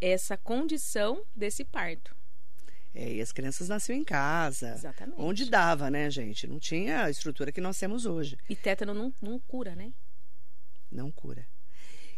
essa 0.00 0.36
condição 0.36 1.24
desse 1.34 1.64
parto. 1.64 2.16
É, 2.92 3.12
e 3.12 3.20
as 3.20 3.30
crianças 3.30 3.68
nasciam 3.68 3.96
em 3.96 4.04
casa. 4.04 4.70
Exatamente. 4.70 5.20
Onde 5.20 5.48
dava, 5.48 5.90
né, 5.90 6.10
gente? 6.10 6.46
Não 6.46 6.58
tinha 6.58 7.04
a 7.04 7.10
estrutura 7.10 7.52
que 7.52 7.60
nós 7.60 7.78
temos 7.78 8.06
hoje. 8.06 8.38
E 8.48 8.56
tétano 8.56 8.94
não, 8.94 9.12
não 9.20 9.38
cura, 9.38 9.76
né? 9.76 9.92
Não 10.90 11.12
cura. 11.12 11.46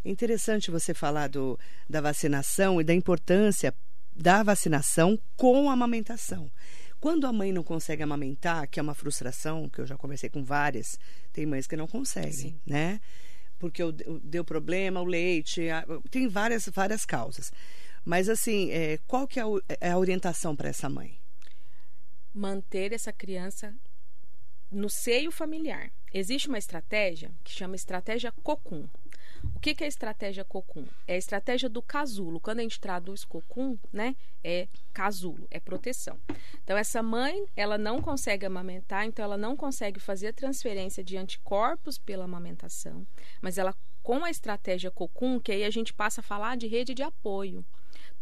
Interessante 0.09 0.71
você 0.71 0.95
falar 0.95 1.29
do, 1.29 1.59
da 1.87 2.01
vacinação 2.01 2.81
e 2.81 2.85
da 2.85 2.95
importância 2.95 3.75
da 4.17 4.43
vacinação 4.43 5.19
com 5.37 5.69
a 5.69 5.75
amamentação. 5.75 6.51
Quando 6.99 7.27
a 7.27 7.33
mãe 7.33 7.53
não 7.53 7.63
consegue 7.63 8.03
amamentar, 8.03 8.67
que 8.69 8.81
é 8.81 8.83
uma 8.83 8.95
frustração, 8.95 9.69
que 9.69 9.81
eu 9.81 9.87
já 9.87 9.99
conversei 9.99 10.31
com 10.31 10.43
várias, 10.43 10.99
tem 11.31 11.45
mães 11.45 11.67
que 11.67 11.77
não 11.77 11.87
conseguem, 11.87 12.33
Sim. 12.33 12.61
né? 12.67 13.01
Porque 13.59 13.83
deu 14.23 14.45
problema, 14.45 15.03
o 15.03 15.05
leite, 15.05 15.67
tem 16.11 16.27
várias, 16.27 16.67
várias 16.71 17.05
causas. 17.05 17.53
Mas 18.03 18.31
assim, 18.31 18.71
é, 18.71 18.99
qual 19.07 19.29
que 19.29 19.39
é 19.39 19.43
a, 19.43 19.47
é 19.79 19.91
a 19.91 19.99
orientação 19.99 20.57
para 20.57 20.71
essa 20.71 20.89
mãe? 20.89 21.21
Manter 22.33 22.95
essa 22.95 23.13
criança 23.13 23.75
no 24.71 24.89
seio 24.89 25.31
familiar. 25.31 25.93
Existe 26.15 26.49
uma 26.49 26.59
estratégia 26.59 27.31
que 27.45 27.53
chama 27.53 27.77
estratégia 27.77 28.33
COCUM. 28.43 28.89
O 29.55 29.61
que, 29.61 29.75
que 29.75 29.85
é 29.85 29.87
a 29.87 29.89
estratégia 29.89 30.45
cocum? 30.45 30.85
É 31.07 31.15
a 31.15 31.19
estratégia 31.19 31.69
do 31.69 31.83
casulo. 31.83 32.41
Quando 32.41 32.61
a 32.61 32.63
gente 32.63 32.81
traduz 32.81 33.25
cocum, 33.25 33.79
né, 33.93 34.15
é 34.43 34.69
casulo, 34.93 35.47
é 35.51 35.59
proteção. 35.59 36.19
Então 36.63 36.77
essa 36.77 37.03
mãe, 37.03 37.45
ela 37.57 37.77
não 37.77 38.01
consegue 38.01 38.47
amamentar, 38.47 39.05
então 39.05 39.25
ela 39.25 39.37
não 39.37 39.57
consegue 39.57 40.01
fazer 40.01 40.29
a 40.29 40.33
transferência 40.33 41.03
de 41.03 41.17
anticorpos 41.17 41.99
pela 41.99 42.25
amamentação, 42.25 43.07
mas 43.41 43.59
ela 43.59 43.75
com 44.03 44.25
a 44.25 44.31
estratégia 44.31 44.91
cocum, 44.91 45.39
que 45.39 45.53
aí 45.53 45.65
a 45.65 45.71
gente 45.71 45.93
passa 45.93 46.21
a 46.21 46.25
falar 46.25 46.57
de 46.57 46.67
rede 46.67 46.95
de 46.95 47.03
apoio 47.03 47.65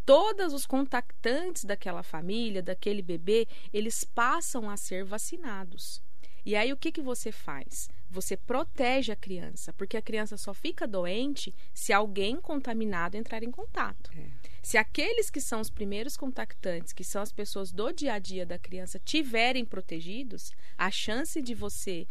todos 0.07 0.53
os 0.53 0.65
contactantes 0.65 1.65
daquela 1.65 2.01
família, 2.01 2.63
daquele 2.63 3.01
bebê, 3.01 3.45
eles 3.73 4.05
passam 4.05 4.69
a 4.69 4.77
ser 4.77 5.03
vacinados. 5.03 6.01
E 6.45 6.55
aí 6.55 6.71
o 6.71 6.77
que, 6.77 6.93
que 6.93 7.01
você 7.01 7.29
faz? 7.29 7.89
Você 8.09 8.37
protege 8.37 9.11
a 9.11 9.15
criança, 9.15 9.73
porque 9.73 9.97
a 9.97 10.01
criança 10.01 10.37
só 10.37 10.53
fica 10.53 10.87
doente 10.87 11.53
se 11.73 11.91
alguém 11.91 12.39
contaminado 12.39 13.17
entrar 13.17 13.43
em 13.43 13.51
contato. 13.51 14.11
É. 14.17 14.29
Se 14.61 14.77
aqueles 14.77 15.29
que 15.29 15.41
são 15.41 15.61
os 15.61 15.69
primeiros 15.69 16.17
contactantes, 16.17 16.93
que 16.93 17.03
são 17.03 17.21
as 17.21 17.31
pessoas 17.31 17.71
do 17.71 17.91
dia 17.91 18.13
a 18.13 18.19
dia 18.19 18.45
da 18.45 18.57
criança, 18.57 18.99
tiverem 18.99 19.65
protegidos, 19.65 20.51
a 20.77 20.89
chance 20.89 21.41
de 21.41 21.53
você 21.53 22.07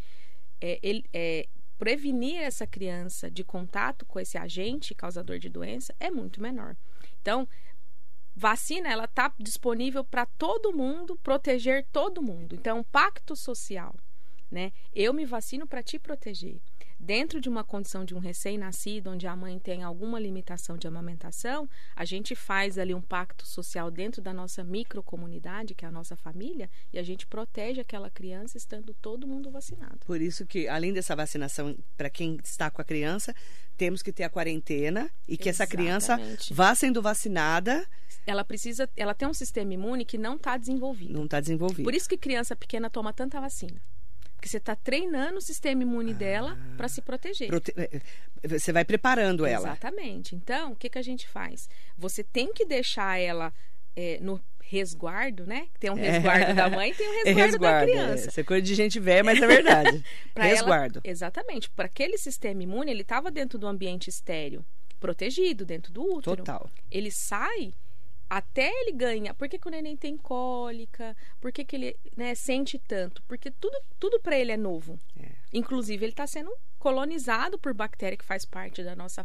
é, 0.60 0.78
é, 1.12 1.48
prevenir 1.78 2.40
essa 2.40 2.66
criança 2.66 3.30
de 3.30 3.44
contato 3.44 4.06
com 4.06 4.18
esse 4.18 4.38
agente 4.38 4.94
causador 4.94 5.38
de 5.38 5.48
doença 5.48 5.94
é 6.00 6.10
muito 6.10 6.40
menor. 6.40 6.76
Então, 7.20 7.48
vacina 8.34 8.90
ela 8.90 9.04
está 9.04 9.32
disponível 9.38 10.04
para 10.04 10.26
todo 10.26 10.72
mundo, 10.72 11.18
proteger 11.22 11.86
todo 11.92 12.22
mundo. 12.22 12.54
Então, 12.54 12.76
é 12.76 12.80
um 12.80 12.84
pacto 12.84 13.36
social, 13.36 13.94
né? 14.50 14.72
Eu 14.94 15.12
me 15.12 15.24
vacino 15.24 15.66
para 15.66 15.82
te 15.82 15.98
proteger. 15.98 16.58
Dentro 16.98 17.40
de 17.40 17.48
uma 17.48 17.62
condição 17.62 18.06
de 18.06 18.14
um 18.14 18.18
recém-nascido, 18.18 19.10
onde 19.10 19.26
a 19.26 19.36
mãe 19.36 19.58
tem 19.58 19.82
alguma 19.82 20.18
limitação 20.18 20.78
de 20.78 20.86
amamentação, 20.88 21.68
a 21.94 22.06
gente 22.06 22.34
faz 22.34 22.78
ali 22.78 22.94
um 22.94 23.02
pacto 23.02 23.46
social 23.46 23.90
dentro 23.90 24.22
da 24.22 24.32
nossa 24.32 24.64
microcomunidade, 24.64 25.74
que 25.74 25.84
é 25.84 25.88
a 25.88 25.92
nossa 25.92 26.16
família, 26.16 26.70
e 26.92 26.98
a 26.98 27.02
gente 27.02 27.26
protege 27.26 27.82
aquela 27.82 28.08
criança 28.08 28.56
estando 28.56 28.94
todo 28.94 29.26
mundo 29.26 29.50
vacinado. 29.50 29.98
Por 30.06 30.22
isso 30.22 30.46
que, 30.46 30.68
além 30.68 30.92
dessa 30.92 31.14
vacinação 31.14 31.76
para 31.98 32.08
quem 32.08 32.38
está 32.42 32.70
com 32.70 32.80
a 32.80 32.84
criança, 32.84 33.34
temos 33.76 34.02
que 34.02 34.10
ter 34.10 34.24
a 34.24 34.30
quarentena 34.30 35.10
e 35.28 35.36
que 35.36 35.50
Exatamente. 35.50 35.96
essa 35.98 36.16
criança 36.16 36.54
vá 36.54 36.74
sendo 36.74 37.02
vacinada 37.02 37.86
ela 38.26 38.44
precisa, 38.44 38.90
ela 38.96 39.14
tem 39.14 39.28
um 39.28 39.34
sistema 39.34 39.72
imune 39.72 40.04
que 40.04 40.18
não 40.18 40.34
está 40.34 40.56
desenvolvido. 40.56 41.12
Não 41.12 41.26
está 41.26 41.40
desenvolvido. 41.40 41.84
Por 41.84 41.94
isso 41.94 42.08
que 42.08 42.16
criança 42.16 42.56
pequena 42.56 42.90
toma 42.90 43.12
tanta 43.12 43.40
vacina. 43.40 43.80
Porque 44.36 44.48
você 44.48 44.58
está 44.58 44.76
treinando 44.76 45.38
o 45.38 45.40
sistema 45.40 45.82
imune 45.82 46.12
ah, 46.12 46.14
dela 46.14 46.58
para 46.76 46.88
se 46.88 47.00
proteger. 47.00 47.48
Prote... 47.48 47.72
É, 47.76 48.00
é, 48.42 48.48
você 48.48 48.72
vai 48.72 48.84
preparando 48.84 49.46
ela. 49.46 49.68
Exatamente. 49.68 50.34
Então, 50.34 50.72
o 50.72 50.76
que, 50.76 50.88
que 50.90 50.98
a 50.98 51.02
gente 51.02 51.26
faz? 51.26 51.68
Você 51.96 52.22
tem 52.22 52.52
que 52.52 52.64
deixar 52.64 53.18
ela 53.18 53.52
é, 53.96 54.18
no 54.20 54.40
resguardo, 54.68 55.46
né? 55.46 55.68
Tem 55.78 55.90
um 55.90 55.94
resguardo 55.94 56.50
é. 56.50 56.54
da 56.54 56.68
mãe 56.68 56.92
tem 56.92 57.08
um 57.08 57.12
resguardo, 57.12 57.40
é 57.40 57.44
resguardo 57.44 57.86
da 57.86 57.92
criança. 58.02 58.28
É. 58.28 58.30
Você 58.30 58.40
é 58.40 58.44
coisa 58.44 58.62
de 58.62 58.74
gente 58.74 59.00
velha, 59.00 59.24
mas 59.24 59.40
é 59.40 59.46
verdade. 59.46 60.04
resguardo. 60.36 61.00
Ela, 61.02 61.12
exatamente. 61.12 61.70
Para 61.70 61.86
aquele 61.86 62.18
sistema 62.18 62.62
imune, 62.62 62.90
ele 62.90 63.02
estava 63.02 63.30
dentro 63.30 63.58
do 63.58 63.66
ambiente 63.66 64.10
estéreo, 64.10 64.64
protegido, 65.00 65.64
dentro 65.64 65.92
do 65.92 66.02
útero. 66.02 66.36
Total. 66.36 66.68
Ele 66.90 67.10
sai 67.10 67.72
até 68.28 68.68
ele 68.68 68.92
ganha. 68.92 69.34
Por 69.34 69.48
que, 69.48 69.58
que 69.58 69.68
o 69.68 69.70
neném 69.70 69.96
tem 69.96 70.16
cólica? 70.16 71.16
Por 71.40 71.52
que, 71.52 71.64
que 71.64 71.76
ele 71.76 71.96
né, 72.16 72.34
sente 72.34 72.78
tanto? 72.78 73.22
Porque 73.24 73.50
tudo, 73.50 73.78
tudo 73.98 74.20
para 74.20 74.38
ele 74.38 74.52
é 74.52 74.56
novo. 74.56 74.98
É. 75.18 75.30
Inclusive, 75.52 76.04
ele 76.04 76.12
está 76.12 76.26
sendo 76.26 76.52
colonizado 76.78 77.58
por 77.58 77.72
bactéria 77.72 78.18
que 78.18 78.24
faz 78.24 78.44
parte 78.44 78.82
da 78.82 78.94
nossa 78.94 79.24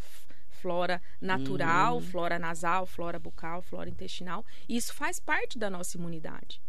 flora 0.49 1.01
natural, 1.19 1.95
uhum. 1.95 2.01
flora 2.01 2.37
nasal, 2.37 2.85
flora 2.85 3.17
bucal, 3.17 3.61
flora 3.61 3.89
intestinal. 3.89 4.45
E 4.69 4.77
isso 4.77 4.93
faz 4.93 5.19
parte 5.19 5.57
da 5.57 5.69
nossa 5.69 5.97
imunidade. 5.97 6.61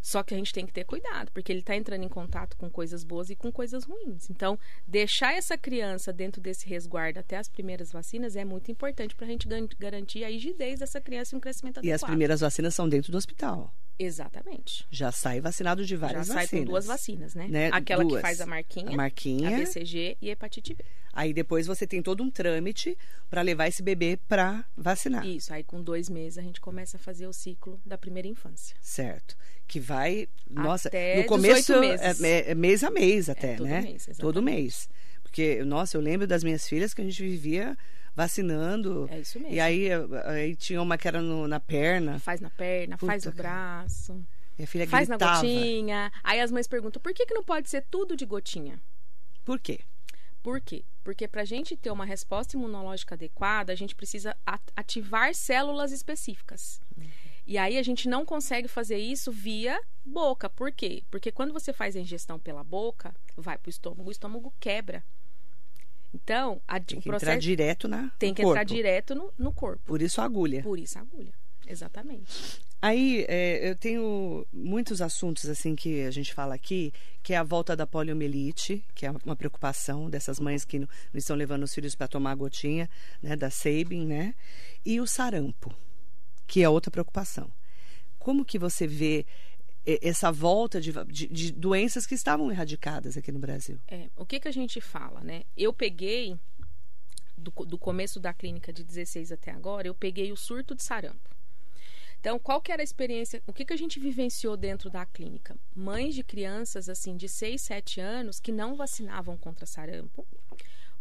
Só 0.00 0.22
que 0.22 0.34
a 0.34 0.36
gente 0.36 0.52
tem 0.52 0.66
que 0.66 0.72
ter 0.72 0.84
cuidado, 0.84 1.30
porque 1.32 1.52
ele 1.52 1.60
está 1.60 1.76
entrando 1.76 2.04
em 2.04 2.08
contato 2.08 2.56
com 2.56 2.70
coisas 2.70 3.04
boas 3.04 3.30
e 3.30 3.36
com 3.36 3.52
coisas 3.52 3.84
ruins. 3.84 4.30
Então, 4.30 4.58
deixar 4.86 5.34
essa 5.34 5.58
criança 5.58 6.12
dentro 6.12 6.40
desse 6.40 6.68
resguardo 6.68 7.18
até 7.18 7.36
as 7.36 7.48
primeiras 7.48 7.92
vacinas 7.92 8.36
é 8.36 8.44
muito 8.44 8.70
importante 8.70 9.14
para 9.14 9.26
a 9.26 9.28
gente 9.28 9.46
garantir 9.78 10.24
a 10.24 10.28
rigidez 10.28 10.80
dessa 10.80 11.00
criança 11.00 11.34
e 11.34 11.36
um 11.36 11.40
crescimento 11.40 11.78
adequado. 11.78 11.90
E 11.90 11.92
as 11.92 12.02
primeiras 12.02 12.40
vacinas 12.40 12.74
são 12.74 12.88
dentro 12.88 13.12
do 13.12 13.18
hospital. 13.18 13.72
Exatamente. 14.02 14.86
Já 14.90 15.12
sai 15.12 15.42
vacinado 15.42 15.84
de 15.84 15.94
várias 15.94 16.26
Já 16.26 16.32
sai 16.32 16.44
vacinas. 16.44 16.64
com 16.64 16.70
duas 16.70 16.86
vacinas, 16.86 17.34
né? 17.34 17.48
né? 17.48 17.70
Aquela 17.70 18.02
duas. 18.02 18.16
que 18.16 18.22
faz 18.22 18.40
a 18.40 18.46
marquinha, 18.46 18.88
a 18.88 18.96
marquinha, 18.96 19.54
a 19.54 19.60
BCG 19.60 20.16
e 20.22 20.30
a 20.30 20.32
hepatite 20.32 20.72
B. 20.72 20.82
Aí 21.12 21.34
depois 21.34 21.66
você 21.66 21.86
tem 21.86 22.02
todo 22.02 22.22
um 22.22 22.30
trâmite 22.30 22.96
para 23.28 23.42
levar 23.42 23.68
esse 23.68 23.82
bebê 23.82 24.18
para 24.26 24.64
vacinar. 24.74 25.26
Isso, 25.26 25.52
aí 25.52 25.62
com 25.62 25.82
dois 25.82 26.08
meses 26.08 26.38
a 26.38 26.42
gente 26.42 26.62
começa 26.62 26.96
a 26.96 27.00
fazer 27.00 27.26
o 27.26 27.32
ciclo 27.32 27.78
da 27.84 27.98
primeira 27.98 28.26
infância. 28.26 28.74
Certo. 28.80 29.36
Que 29.70 29.78
vai, 29.78 30.28
nossa, 30.50 30.90
no 31.16 31.24
começo 31.26 31.72
é, 31.74 32.12
é, 32.28 32.50
é, 32.50 32.54
mês 32.56 32.82
a 32.82 32.90
mês 32.90 33.28
é, 33.28 33.32
até, 33.32 33.54
todo 33.54 33.68
né? 33.68 33.82
Mês, 33.82 34.08
todo 34.18 34.42
mês. 34.42 34.88
Porque, 35.22 35.62
nossa, 35.62 35.96
eu 35.96 36.00
lembro 36.00 36.26
das 36.26 36.42
minhas 36.42 36.68
filhas 36.68 36.92
que 36.92 37.00
a 37.00 37.04
gente 37.04 37.22
vivia 37.22 37.78
vacinando. 38.12 39.08
É 39.12 39.20
isso 39.20 39.38
mesmo. 39.38 39.54
E 39.54 39.60
aí, 39.60 39.86
aí 40.24 40.56
tinha 40.56 40.82
uma 40.82 40.98
que 40.98 41.06
era 41.06 41.22
no, 41.22 41.46
na 41.46 41.60
perna. 41.60 42.18
Faz 42.18 42.40
na 42.40 42.50
perna, 42.50 42.98
Puta, 42.98 43.12
faz 43.12 43.24
no 43.24 43.30
braço. 43.30 44.26
Minha 44.58 44.66
filha 44.66 44.88
faz 44.88 45.06
gritava. 45.06 45.34
na 45.34 45.40
gotinha. 45.40 46.12
Aí 46.24 46.40
as 46.40 46.50
mães 46.50 46.66
perguntam, 46.66 47.00
por 47.00 47.14
que, 47.14 47.24
que 47.24 47.32
não 47.32 47.44
pode 47.44 47.70
ser 47.70 47.84
tudo 47.88 48.16
de 48.16 48.26
gotinha? 48.26 48.82
Por 49.44 49.60
quê? 49.60 49.78
Por 50.42 50.60
quê? 50.60 50.84
Porque 51.04 51.28
para 51.28 51.42
a 51.42 51.44
gente 51.44 51.76
ter 51.76 51.92
uma 51.92 52.04
resposta 52.04 52.56
imunológica 52.56 53.14
adequada, 53.14 53.72
a 53.72 53.76
gente 53.76 53.94
precisa 53.94 54.36
ativar 54.74 55.32
células 55.32 55.92
específicas. 55.92 56.80
Uhum. 56.98 57.29
E 57.50 57.58
aí 57.58 57.78
a 57.78 57.82
gente 57.82 58.08
não 58.08 58.24
consegue 58.24 58.68
fazer 58.68 58.96
isso 58.96 59.32
via 59.32 59.76
boca. 60.04 60.48
Por 60.48 60.70
quê? 60.70 61.02
Porque 61.10 61.32
quando 61.32 61.52
você 61.52 61.72
faz 61.72 61.96
a 61.96 61.98
ingestão 61.98 62.38
pela 62.38 62.62
boca, 62.62 63.12
vai 63.36 63.58
para 63.58 63.68
o 63.68 63.70
estômago, 63.70 64.08
o 64.08 64.12
estômago 64.12 64.54
quebra. 64.60 65.02
Então, 66.14 66.62
a, 66.68 66.78
tem 66.78 67.00
que 67.00 67.08
processo 67.08 67.32
entrar 67.32 67.40
direto 67.40 67.88
na 67.88 68.08
tem 68.20 68.32
que 68.32 68.40
corpo. 68.40 68.56
entrar 68.56 68.62
direto 68.62 69.16
no, 69.16 69.34
no 69.36 69.52
corpo. 69.52 69.82
Por 69.84 70.00
isso 70.00 70.20
a 70.20 70.24
agulha. 70.26 70.62
Por 70.62 70.78
isso 70.78 70.96
a 70.96 71.00
agulha, 71.00 71.32
exatamente. 71.66 72.60
Aí 72.80 73.26
é, 73.28 73.68
eu 73.68 73.74
tenho 73.74 74.46
muitos 74.52 75.02
assuntos 75.02 75.46
assim 75.46 75.74
que 75.74 76.02
a 76.02 76.10
gente 76.12 76.32
fala 76.32 76.54
aqui, 76.54 76.92
que 77.20 77.34
é 77.34 77.36
a 77.36 77.42
volta 77.42 77.74
da 77.74 77.84
poliomielite, 77.84 78.84
que 78.94 79.04
é 79.04 79.10
uma 79.24 79.34
preocupação 79.34 80.08
dessas 80.08 80.38
mães 80.38 80.64
que 80.64 80.78
não, 80.78 80.86
não 81.12 81.18
estão 81.18 81.34
levando 81.34 81.64
os 81.64 81.74
filhos 81.74 81.96
para 81.96 82.06
tomar 82.06 82.30
a 82.30 82.36
gotinha, 82.36 82.88
né, 83.20 83.34
da 83.34 83.50
Sabin, 83.50 84.06
né? 84.06 84.36
E 84.86 85.00
o 85.00 85.06
sarampo, 85.06 85.74
que 86.50 86.64
é 86.64 86.68
outra 86.68 86.90
preocupação. 86.90 87.48
Como 88.18 88.44
que 88.44 88.58
você 88.58 88.84
vê 88.84 89.24
essa 89.86 90.32
volta 90.32 90.80
de, 90.80 90.92
de, 91.04 91.28
de, 91.28 91.52
doenças 91.52 92.08
que 92.08 92.14
estavam 92.16 92.50
erradicadas 92.50 93.16
aqui 93.16 93.30
no 93.30 93.38
Brasil? 93.38 93.78
É, 93.86 94.10
o 94.16 94.26
que, 94.26 94.40
que 94.40 94.48
a 94.48 94.52
gente 94.52 94.80
fala, 94.80 95.20
né? 95.20 95.44
Eu 95.56 95.72
peguei, 95.72 96.36
do, 97.38 97.52
do 97.64 97.78
começo 97.78 98.18
da 98.18 98.34
clínica 98.34 98.72
de 98.72 98.82
16 98.82 99.30
até 99.30 99.52
agora, 99.52 99.86
eu 99.86 99.94
peguei 99.94 100.32
o 100.32 100.36
surto 100.36 100.74
de 100.74 100.82
sarampo. 100.82 101.30
Então, 102.18 102.36
qual 102.36 102.60
que 102.60 102.72
era 102.72 102.82
a 102.82 102.84
experiência? 102.84 103.40
O 103.46 103.52
que, 103.52 103.64
que 103.64 103.72
a 103.72 103.78
gente 103.78 104.00
vivenciou 104.00 104.56
dentro 104.56 104.90
da 104.90 105.06
clínica? 105.06 105.56
Mães 105.72 106.16
de 106.16 106.24
crianças, 106.24 106.88
assim, 106.88 107.16
de 107.16 107.28
6, 107.28 107.62
7 107.62 108.00
anos 108.00 108.40
que 108.40 108.50
não 108.50 108.74
vacinavam 108.74 109.36
contra 109.38 109.64
sarampo, 109.66 110.26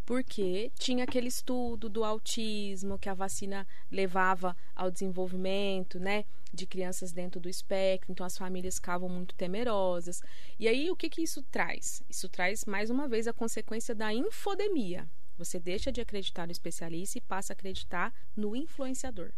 porque 0.10 0.72
tinha 0.80 1.04
aquele 1.04 1.28
estudo 1.28 1.88
do 1.88 2.04
autismo 2.04 2.98
que 2.98 3.08
a 3.08 3.13
vacina 3.13 3.67
levava 3.91 4.58
ao 4.76 4.89
desenvolvimento, 4.89 6.00
né, 6.00 6.26
de 6.52 6.65
crianças 6.65 7.12
dentro 7.12 7.39
do 7.39 7.48
espectro, 7.48 8.12
então 8.12 8.26
as 8.26 8.36
famílias 8.36 8.78
ficavam 8.78 9.08
muito 9.08 9.36
temerosas. 9.36 10.24
E 10.58 10.67
aí 10.67 10.89
o 10.89 10.95
que 10.95 11.12
que 11.12 11.22
isso 11.22 11.43
traz? 11.43 12.02
Isso 12.10 12.28
traz 12.28 12.65
mais 12.65 12.89
uma 12.89 13.08
vez 13.08 13.28
a 13.28 13.34
consequência 13.34 13.93
da 13.93 14.12
infodemia. 14.12 15.08
Você 15.38 15.60
deixa 15.60 15.91
de 15.91 16.02
acreditar 16.02 16.48
no 16.48 16.52
especialista 16.52 17.19
e 17.19 17.22
passa 17.22 17.54
a 17.54 17.56
acreditar 17.56 18.12
no 18.36 18.56
influenciador. 18.56 19.32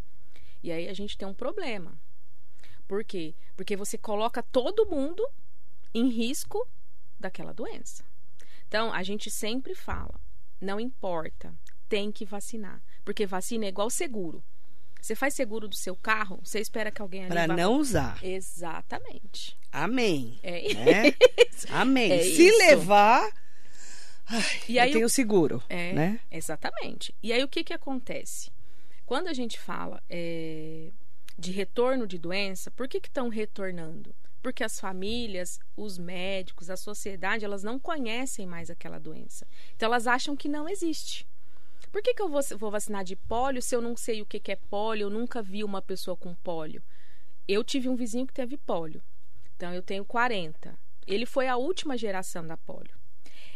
E 0.63 0.71
aí 0.71 0.87
a 0.87 0.93
gente 0.93 1.17
tem 1.17 1.27
um 1.27 1.33
problema. 1.33 1.99
Por 2.87 3.03
quê? 3.03 3.35
Porque 3.57 3.75
você 3.75 3.97
coloca 3.97 4.41
todo 4.41 4.89
mundo 4.89 5.27
em 5.93 6.07
risco 6.07 6.65
daquela 7.19 7.51
doença. 7.51 8.05
Então, 8.69 8.93
a 8.93 9.03
gente 9.03 9.29
sempre 9.29 9.75
fala, 9.75 10.17
não 10.61 10.79
importa, 10.79 11.53
tem 11.89 12.11
que 12.11 12.23
vacinar, 12.23 12.81
porque 13.03 13.25
vacina 13.25 13.65
é 13.65 13.69
igual 13.69 13.89
seguro. 13.89 14.43
Você 15.01 15.15
faz 15.15 15.33
seguro 15.33 15.67
do 15.67 15.75
seu 15.75 15.95
carro, 15.95 16.39
você 16.43 16.59
espera 16.59 16.91
que 16.91 17.01
alguém 17.01 17.21
ali 17.23 17.33
Para 17.33 17.47
não 17.47 17.77
usar. 17.77 18.23
Exatamente. 18.23 19.57
Amém. 19.71 20.39
É 20.43 20.73
né? 20.75 21.13
isso. 21.51 21.67
Amém. 21.71 22.11
É 22.11 22.23
Se 22.23 22.47
isso. 22.47 22.57
levar, 22.59 23.27
ai, 24.27 24.43
e 24.69 24.77
aí, 24.77 24.89
eu 24.89 24.93
tenho 24.93 25.09
seguro, 25.09 25.63
é, 25.67 25.91
né? 25.91 26.19
Exatamente. 26.29 27.15
E 27.23 27.33
aí 27.33 27.43
o 27.43 27.47
que 27.47 27.63
que 27.63 27.73
acontece? 27.73 28.51
Quando 29.03 29.27
a 29.27 29.33
gente 29.33 29.59
fala 29.59 30.01
é, 30.07 30.91
de 31.37 31.51
retorno 31.51 32.05
de 32.05 32.19
doença, 32.19 32.69
por 32.69 32.87
que 32.87 32.99
estão 32.99 33.27
retornando? 33.27 34.15
Porque 34.41 34.63
as 34.63 34.79
famílias, 34.79 35.59
os 35.75 35.97
médicos, 35.97 36.69
a 36.69 36.77
sociedade, 36.77 37.45
elas 37.45 37.63
não 37.63 37.79
conhecem 37.79 38.45
mais 38.45 38.69
aquela 38.69 38.99
doença. 38.99 39.47
Então 39.75 39.87
elas 39.87 40.07
acham 40.07 40.35
que 40.35 40.49
não 40.49 40.67
existe. 40.67 41.27
Por 41.91 42.01
que, 42.01 42.13
que 42.13 42.21
eu 42.21 42.29
vou, 42.29 42.41
vou 42.57 42.71
vacinar 42.71 43.03
de 43.03 43.15
pólio 43.15 43.61
se 43.61 43.75
eu 43.75 43.81
não 43.81 43.95
sei 43.95 44.21
o 44.21 44.25
que, 44.25 44.39
que 44.39 44.51
é 44.51 44.55
pólio? 44.55 45.05
Eu 45.05 45.09
nunca 45.09 45.41
vi 45.41 45.63
uma 45.63 45.81
pessoa 45.81 46.15
com 46.15 46.33
pólio. 46.35 46.81
Eu 47.47 47.63
tive 47.63 47.89
um 47.89 47.95
vizinho 47.95 48.25
que 48.25 48.33
teve 48.33 48.57
pólio. 48.57 49.03
Então 49.55 49.73
eu 49.73 49.81
tenho 49.81 50.05
40. 50.05 50.77
Ele 51.05 51.25
foi 51.25 51.47
a 51.47 51.57
última 51.57 51.97
geração 51.97 52.47
da 52.47 52.55
pólio. 52.55 52.97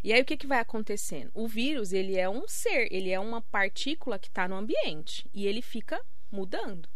E 0.03 0.13
aí 0.13 0.21
o 0.21 0.25
que, 0.25 0.37
que 0.37 0.45
vai 0.45 0.59
acontecendo? 0.59 1.31
O 1.33 1.47
vírus, 1.47 1.91
ele 1.91 2.15
é 2.15 2.29
um 2.29 2.47
ser, 2.47 2.87
ele 2.91 3.09
é 3.09 3.19
uma 3.19 3.41
partícula 3.41 4.19
que 4.19 4.27
está 4.27 4.47
no 4.47 4.55
ambiente 4.55 5.27
e 5.33 5.47
ele 5.47 5.61
fica 5.61 5.99
mudando. 6.31 6.87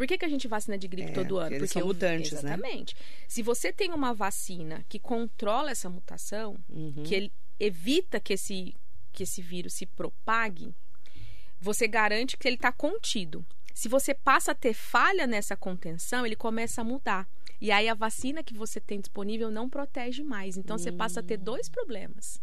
Por 0.00 0.06
que, 0.06 0.16
que 0.16 0.24
a 0.24 0.28
gente 0.30 0.48
vacina 0.48 0.78
de 0.78 0.88
gripe 0.88 1.10
É, 1.10 1.12
todo 1.12 1.36
ano? 1.36 1.50
porque 1.50 1.56
eles 1.56 1.70
são 1.72 1.86
mutantes, 1.86 2.32
né? 2.32 2.38
Exatamente. 2.54 2.96
Se 3.28 3.42
você 3.42 3.70
tem 3.70 3.92
uma 3.92 4.14
vacina 4.14 4.82
que 4.88 4.98
controla 4.98 5.70
essa 5.70 5.90
mutação, 5.90 6.56
Uhum. 6.70 7.02
que 7.04 7.14
ele 7.14 7.30
evita 7.58 8.18
que 8.18 8.32
esse, 8.32 8.74
que 9.12 9.24
esse 9.24 9.42
vírus 9.42 9.74
se 9.74 9.84
propague, 9.84 10.74
você 11.60 11.86
garante 11.86 12.38
que 12.38 12.48
ele 12.48 12.56
está 12.56 12.72
contido. 12.72 13.44
Se 13.74 13.90
você 13.90 14.14
passa 14.14 14.52
a 14.52 14.54
ter 14.54 14.72
falha 14.72 15.26
nessa 15.26 15.54
contenção, 15.54 16.24
ele 16.24 16.34
começa 16.34 16.80
a 16.80 16.84
mudar. 16.84 17.28
E 17.60 17.70
aí 17.70 17.86
a 17.86 17.92
vacina 17.94 18.42
que 18.42 18.54
você 18.54 18.80
tem 18.80 19.00
disponível 19.00 19.50
não 19.50 19.68
protege 19.68 20.22
mais. 20.22 20.56
Então 20.56 20.78
você 20.78 20.90
passa 20.90 21.20
a 21.20 21.22
ter 21.22 21.36
dois 21.36 21.68
problemas: 21.68 22.40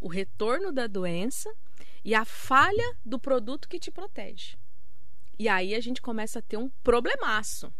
o 0.00 0.08
retorno 0.08 0.72
da 0.72 0.86
doença 0.86 1.52
e 2.02 2.14
a 2.14 2.24
falha 2.24 2.96
do 3.04 3.18
produto 3.18 3.68
que 3.68 3.78
te 3.78 3.90
protege. 3.90 4.56
E 5.38 5.48
aí 5.48 5.74
a 5.74 5.80
gente 5.80 6.00
começa 6.00 6.38
a 6.38 6.42
ter 6.42 6.56
um 6.56 6.68
problemaço. 6.82 7.72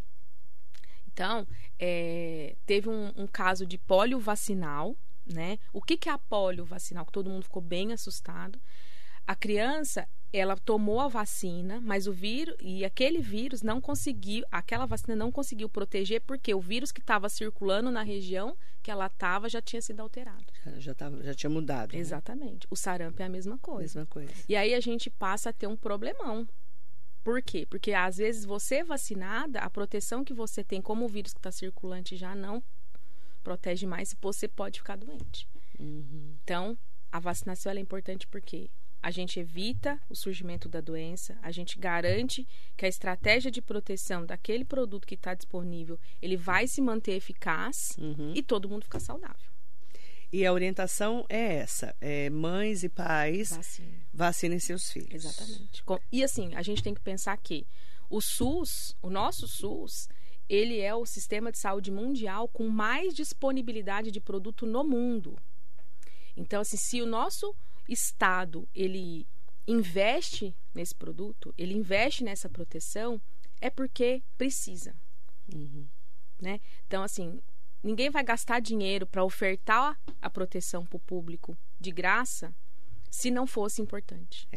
Então, 1.13 1.47
é, 1.79 2.55
teve 2.67 2.89
um, 2.89 3.13
um 3.17 3.27
caso 3.27 3.65
de 3.65 3.79
pólio 3.79 4.19
vacinal, 4.19 4.95
né? 5.27 5.59
O 5.73 5.81
que, 5.81 5.97
que 5.97 6.09
é 6.09 6.13
a 6.13 6.19
pólio 6.19 6.65
vacinal? 6.65 7.07
Que 7.07 7.13
todo 7.13 7.31
mundo 7.31 7.45
ficou 7.45 7.63
bem 7.63 7.93
assustado. 7.93 8.61
A 9.27 9.35
criança, 9.35 10.07
ela 10.33 10.57
tomou 10.57 11.01
a 11.01 11.09
vacina, 11.09 11.81
mas 11.81 12.07
o 12.07 12.13
vírus 12.13 12.55
e 12.61 12.85
aquele 12.85 13.21
vírus 13.21 13.63
não 13.63 13.81
conseguiu, 13.81 14.45
aquela 14.53 14.87
vacina 14.87 15.17
não 15.17 15.33
conseguiu 15.33 15.69
proteger 15.69 16.21
porque 16.21 16.55
o 16.55 16.61
vírus 16.61 16.93
que 16.93 17.01
estava 17.01 17.29
circulando 17.29 17.91
na 17.91 18.03
região 18.03 18.57
que 18.83 18.91
ela 18.91 19.07
estava 19.07 19.49
já 19.49 19.61
tinha 19.61 19.83
sido 19.83 20.01
alterado. 20.01 20.45
Já, 20.65 20.79
já, 20.79 20.95
tava, 20.95 21.23
já 21.25 21.35
tinha 21.35 21.51
mudado. 21.51 21.93
né? 21.93 21.99
Exatamente. 21.99 22.69
O 22.71 22.77
sarampo 22.77 23.21
é 23.21 23.25
a 23.25 23.29
mesma 23.29 23.59
coisa. 23.59 23.81
Mesma 23.83 24.07
coisa. 24.07 24.33
E 24.49 24.55
aí 24.55 24.75
a 24.75 24.81
gente 24.81 25.11
passa 25.11 25.51
a 25.51 25.53
ter 25.53 25.67
um 25.67 25.77
problemão. 25.77 26.47
Por 27.27 27.43
quê? 27.43 27.67
Porque 27.69 27.93
às 27.93 28.19
vezes 28.19 28.45
você 28.45 28.85
vacinada, 28.85 29.59
a 29.59 29.69
proteção 29.69 30.25
que 30.25 30.33
você 30.33 30.63
tem, 30.63 30.81
como 30.81 31.05
o 31.05 31.09
vírus 31.09 31.33
que 31.33 31.41
está 31.41 31.51
circulante 31.51 32.15
já 32.17 32.37
não 32.37 32.63
protege 33.43 33.85
mais, 33.85 34.15
você 34.23 34.47
pode 34.47 34.79
ficar 34.79 34.95
doente. 34.97 35.49
Uhum. 35.77 36.37
Então, 36.45 36.79
a 37.11 37.19
vacinação 37.19 37.73
é 37.73 37.81
importante 37.81 38.29
porque 38.29 38.71
a 39.03 39.11
gente 39.11 39.41
evita 39.41 40.01
o 40.09 40.15
surgimento 40.15 40.69
da 40.69 40.81
doença, 40.81 41.37
a 41.43 41.51
gente 41.51 41.77
garante 41.81 42.47
que 42.77 42.87
a 42.87 42.89
estratégia 42.89 43.51
de 43.51 43.61
proteção 43.61 44.25
daquele 44.25 44.65
produto 44.65 45.05
que 45.05 45.17
está 45.17 45.35
disponível, 45.35 45.99
ele 46.23 46.37
vai 46.37 46.69
se 46.69 46.81
manter 46.81 47.15
eficaz 47.17 47.97
Uhum. 47.99 48.35
e 48.37 48.41
todo 48.43 48.69
mundo 48.69 48.85
ficar 48.85 49.01
saudável. 49.01 49.51
E 50.37 50.45
a 50.45 50.53
orientação 50.53 51.25
é 51.31 51.55
essa: 51.55 51.97
é, 51.99 52.29
mães 52.29 52.83
e 52.85 52.91
pais 52.91 53.57
Vacina. 53.57 53.89
vacinem 54.13 54.59
seus 54.59 54.91
filhos. 54.93 55.25
Exatamente. 55.25 55.83
E 56.13 56.23
assim, 56.23 56.55
a 56.55 56.61
gente 56.61 56.83
tem 56.83 56.93
que 56.93 57.01
pensar 57.01 57.35
que 57.39 57.67
o 58.11 58.21
SUS, 58.21 58.95
o 59.01 59.09
nosso 59.09 59.49
SUS, 59.49 60.11
ele 60.47 60.79
é 60.79 60.95
o 60.95 61.07
sistema 61.07 61.51
de 61.51 61.57
saúde 61.57 61.91
mundial 61.91 62.49
com 62.49 62.69
mais 62.69 63.15
disponibilidade 63.15 64.11
de 64.11 64.21
produto 64.21 64.67
no 64.67 64.85
mundo. 64.85 65.39
Então, 66.37 66.61
assim, 66.61 66.77
se 66.77 67.01
o 67.01 67.07
nosso 67.07 67.57
estado 67.89 68.69
ele 68.75 69.27
investe 69.67 70.55
nesse 70.75 70.95
produto, 70.95 71.55
ele 71.57 71.73
investe 71.73 72.23
nessa 72.23 72.47
proteção, 72.51 73.19
é 73.59 73.71
porque 73.71 74.23
precisa, 74.37 74.95
Uhum. 75.51 75.87
né? 76.39 76.61
Então, 76.87 77.03
assim, 77.03 77.41
ninguém 77.83 78.11
vai 78.11 78.25
gastar 78.25 78.61
dinheiro 78.61 79.07
para 79.07 79.25
ofertar 79.25 79.99
a 80.21 80.31
proteção 80.31 80.85
para 80.85 80.97
o 80.97 81.01
público 81.01 81.57
de 81.79 81.91
graça 81.91 82.55
se 83.11 83.31
não 83.31 83.47
fosse 83.47 83.81
importante. 83.81 84.49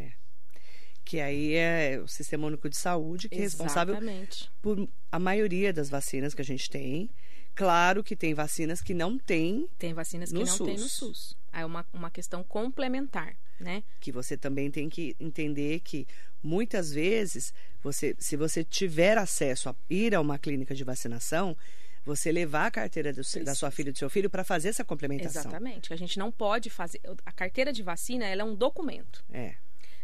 Que 1.06 1.20
aí 1.20 1.54
é 1.54 2.00
o 2.04 2.08
Sistema 2.08 2.48
Único 2.48 2.70
de 2.70 2.78
Saúde 2.78 3.30
que 3.30 3.38
é 3.38 3.42
responsável 3.42 3.96
Exatamente. 3.96 4.52
por 4.62 4.88
a 5.12 5.18
maioria 5.20 5.74
das 5.74 5.90
vacinas 5.90 6.34
que 6.34 6.42
a 6.42 6.46
gente 6.46 6.70
tem. 6.70 7.10
Claro 7.56 8.04
que 8.04 8.16
tem 8.16 8.34
vacinas 8.34 8.82
que 8.82 8.94
não 8.94 9.18
tem, 9.18 9.68
Tem 9.78 9.94
vacinas 9.94 10.30
que 10.32 10.36
não 10.36 10.46
tem 10.46 10.78
no 10.78 10.80
SUS. 10.80 10.92
SUS. 10.92 11.38
É 11.52 11.66
uma, 11.66 11.86
uma 11.92 12.10
questão 12.10 12.44
complementar, 12.44 13.36
né? 13.60 13.84
que 14.00 14.12
você 14.12 14.38
também 14.38 14.70
tem 14.72 14.88
que 14.88 15.16
entender 15.20 15.82
que 15.82 16.08
muitas 16.42 16.92
vezes 16.92 17.54
você, 17.82 18.16
se 18.18 18.38
você 18.38 18.64
tiver 18.64 19.18
acesso 19.18 19.68
a 19.68 19.76
ir 19.90 20.16
a 20.16 20.22
uma 20.22 20.38
clínica 20.38 20.74
de 20.74 20.84
vacinação, 20.84 21.58
você 22.06 22.32
levar 22.32 22.68
a 22.68 22.72
carteira 22.72 23.14
do 23.14 23.22
da 23.44 23.54
sua 23.54 23.72
filha 23.72 23.90
e 23.90 23.92
do 23.92 23.98
seu 23.98 24.10
filho 24.10 24.30
para 24.30 24.44
fazer 24.44 24.70
essa 24.70 24.84
complementação. 24.84 25.42
Exatamente. 25.42 25.94
A 25.94 25.96
gente 25.96 26.18
não 26.18 26.32
pode 26.32 26.70
fazer. 26.70 27.00
A 27.26 27.32
carteira 27.32 27.72
de 27.72 27.84
vacina 27.84 28.26
ela 28.26 28.42
é 28.42 28.46
um 28.46 28.56
documento. 28.56 29.24
É. 29.32 29.56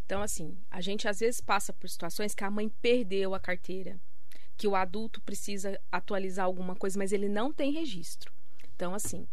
Então, 0.05 0.21
assim, 0.21 0.58
a 0.69 0.81
gente 0.81 1.08
às 1.08 1.19
vezes 1.19 1.41
passa 1.41 1.73
por 1.73 1.89
situações 1.89 2.36
que 2.36 2.43
a 2.43 2.51
mãe 2.51 2.69
perdeu 2.81 3.34
a 3.34 3.39
carteira, 3.39 3.99
que 4.55 4.67
o 4.67 4.75
adulto 4.75 5.19
precisa 5.21 5.79
atualizar 5.91 6.45
alguma 6.45 6.75
coisa, 6.75 6.97
mas 6.97 7.12
ele 7.12 7.27
não 7.27 7.51
tem 7.51 7.71
registro. 7.71 8.31
Então, 8.75 8.93
assim, 8.93 9.27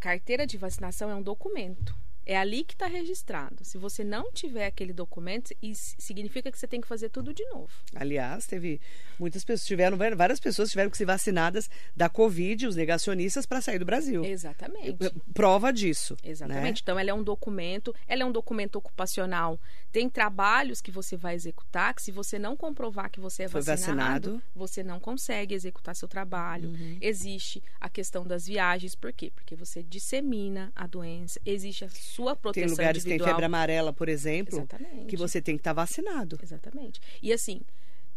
carteira 0.00 0.46
de 0.46 0.56
vacinação 0.56 1.10
é 1.10 1.14
um 1.14 1.22
documento. 1.22 1.94
É 2.26 2.36
ali 2.36 2.64
que 2.64 2.74
está 2.74 2.86
registrado. 2.86 3.64
Se 3.64 3.76
você 3.78 4.02
não 4.02 4.32
tiver 4.32 4.66
aquele 4.66 4.92
documento, 4.92 5.54
isso 5.62 5.94
significa 5.98 6.50
que 6.50 6.58
você 6.58 6.66
tem 6.66 6.80
que 6.80 6.88
fazer 6.88 7.08
tudo 7.08 7.34
de 7.34 7.44
novo. 7.46 7.70
Aliás, 7.94 8.46
teve 8.46 8.80
muitas 9.18 9.44
pessoas, 9.44 9.66
tiveram 9.66 9.96
várias 10.16 10.40
pessoas 10.40 10.70
tiveram 10.70 10.90
que 10.90 10.96
ser 10.96 11.04
vacinadas 11.04 11.68
da 11.94 12.08
Covid, 12.08 12.66
os 12.66 12.76
negacionistas, 12.76 13.46
para 13.46 13.60
sair 13.60 13.78
do 13.78 13.84
Brasil. 13.84 14.24
Exatamente. 14.24 14.96
Prova 15.32 15.72
disso. 15.72 16.16
Exatamente. 16.22 16.62
né? 16.62 16.74
Então, 16.82 16.98
ela 16.98 17.10
é 17.10 17.14
um 17.14 17.22
documento, 17.22 17.94
ela 18.06 18.22
é 18.22 18.24
um 18.24 18.32
documento 18.32 18.76
ocupacional. 18.76 19.58
Tem 19.92 20.08
trabalhos 20.08 20.80
que 20.80 20.90
você 20.90 21.16
vai 21.16 21.34
executar 21.34 21.94
que, 21.94 22.02
se 22.02 22.10
você 22.10 22.38
não 22.38 22.56
comprovar 22.56 23.10
que 23.10 23.20
você 23.20 23.44
é 23.44 23.48
vacinado, 23.48 23.74
vacinado. 23.74 24.42
você 24.54 24.82
não 24.82 24.98
consegue 24.98 25.54
executar 25.54 25.94
seu 25.94 26.08
trabalho. 26.08 26.72
Existe 27.00 27.62
a 27.80 27.88
questão 27.88 28.26
das 28.26 28.46
viagens. 28.46 28.94
Por 28.94 29.12
quê? 29.12 29.30
Porque 29.34 29.54
você 29.54 29.82
dissemina 29.82 30.72
a 30.74 30.86
doença. 30.86 31.40
Existe 31.44 31.84
a 31.84 31.88
sua 32.14 32.34
Tem 32.34 32.42
proteção 32.42 32.70
lugares 32.70 33.02
que 33.02 33.08
tem 33.08 33.14
individual. 33.16 33.34
febre 33.36 33.46
amarela, 33.46 33.92
por 33.92 34.08
exemplo, 34.08 34.56
Exatamente. 34.58 35.06
que 35.06 35.16
você 35.16 35.40
tem 35.42 35.56
que 35.56 35.60
estar 35.60 35.72
vacinado. 35.72 36.38
Exatamente. 36.42 37.00
E 37.22 37.32
assim, 37.32 37.60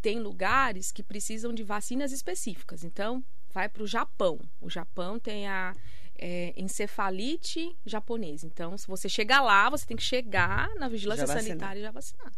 tem 0.01 0.19
lugares 0.19 0.91
que 0.91 1.03
precisam 1.03 1.53
de 1.53 1.63
vacinas 1.63 2.12
específicas. 2.12 2.83
Então, 2.83 3.23
vai 3.53 3.67
para 3.69 3.83
o 3.83 3.88
Japão. 3.88 4.39
O 4.62 4.69
Japão 4.69 5.17
tem 5.19 5.47
a 5.47 5.75
é, 6.19 6.53
encefalite 6.57 7.75
japonesa. 7.86 8.45
Então, 8.45 8.77
se 8.77 8.88
você 8.88 9.07
chegar 9.10 9.41
lá, 9.41 9.69
você 9.69 9.86
tem 9.86 9.97
que 9.97 10.03
chegar 10.03 10.69
na 10.75 10.88
vigilância 10.88 11.27
Já 11.27 11.33
sanitária 11.33 11.79
e 11.79 11.83
já 11.83 11.91
vacinar. 11.91 12.31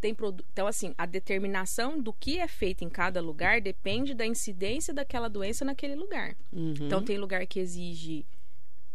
Tem 0.00 0.14
produ- 0.14 0.44
então, 0.52 0.66
assim, 0.68 0.94
a 0.96 1.04
determinação 1.06 2.00
do 2.00 2.12
que 2.12 2.38
é 2.38 2.46
feito 2.46 2.84
em 2.84 2.88
cada 2.88 3.20
lugar 3.20 3.60
depende 3.60 4.14
da 4.14 4.24
incidência 4.24 4.94
daquela 4.94 5.28
doença 5.28 5.64
naquele 5.64 5.96
lugar. 5.96 6.36
Uhum. 6.52 6.74
Então, 6.80 7.02
tem 7.02 7.18
lugar 7.18 7.44
que 7.46 7.58
exige 7.58 8.24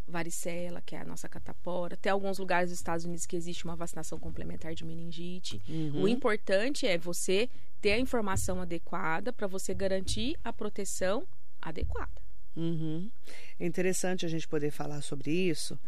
varicela, 0.08 0.82
que 0.82 0.96
é 0.96 1.00
a 1.02 1.06
nossa 1.06 1.30
catapora. 1.30 1.96
Tem 1.98 2.12
alguns 2.12 2.38
lugares 2.38 2.70
dos 2.70 2.80
Estados 2.80 3.06
Unidos 3.06 3.26
que 3.26 3.36
existe 3.36 3.66
uma 3.66 3.76
vacinação 3.76 4.20
complementar 4.20 4.74
de 4.76 4.86
meningite. 4.86 5.62
Uhum. 5.68 6.04
O 6.04 6.08
importante 6.08 6.86
é 6.86 6.98
você 6.98 7.50
ter 7.82 7.94
a 7.94 8.00
informação 8.00 8.62
adequada 8.62 9.32
para 9.32 9.48
você 9.48 9.74
garantir 9.74 10.38
a 10.44 10.52
proteção 10.54 11.26
adequada. 11.62 12.22
Uhum. 12.56 13.10
É 13.60 13.66
interessante 13.66 14.26
a 14.26 14.30
gente 14.30 14.48
poder 14.48 14.72
falar 14.72 15.02
sobre 15.02 15.32
isso, 15.32 15.80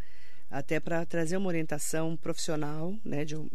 até 0.50 0.80
para 0.80 1.06
trazer 1.06 1.38
uma 1.38 1.48
orientação 1.48 2.16
profissional, 2.18 2.96
né, 3.04 3.24
de, 3.26 3.36
um- 3.36 3.50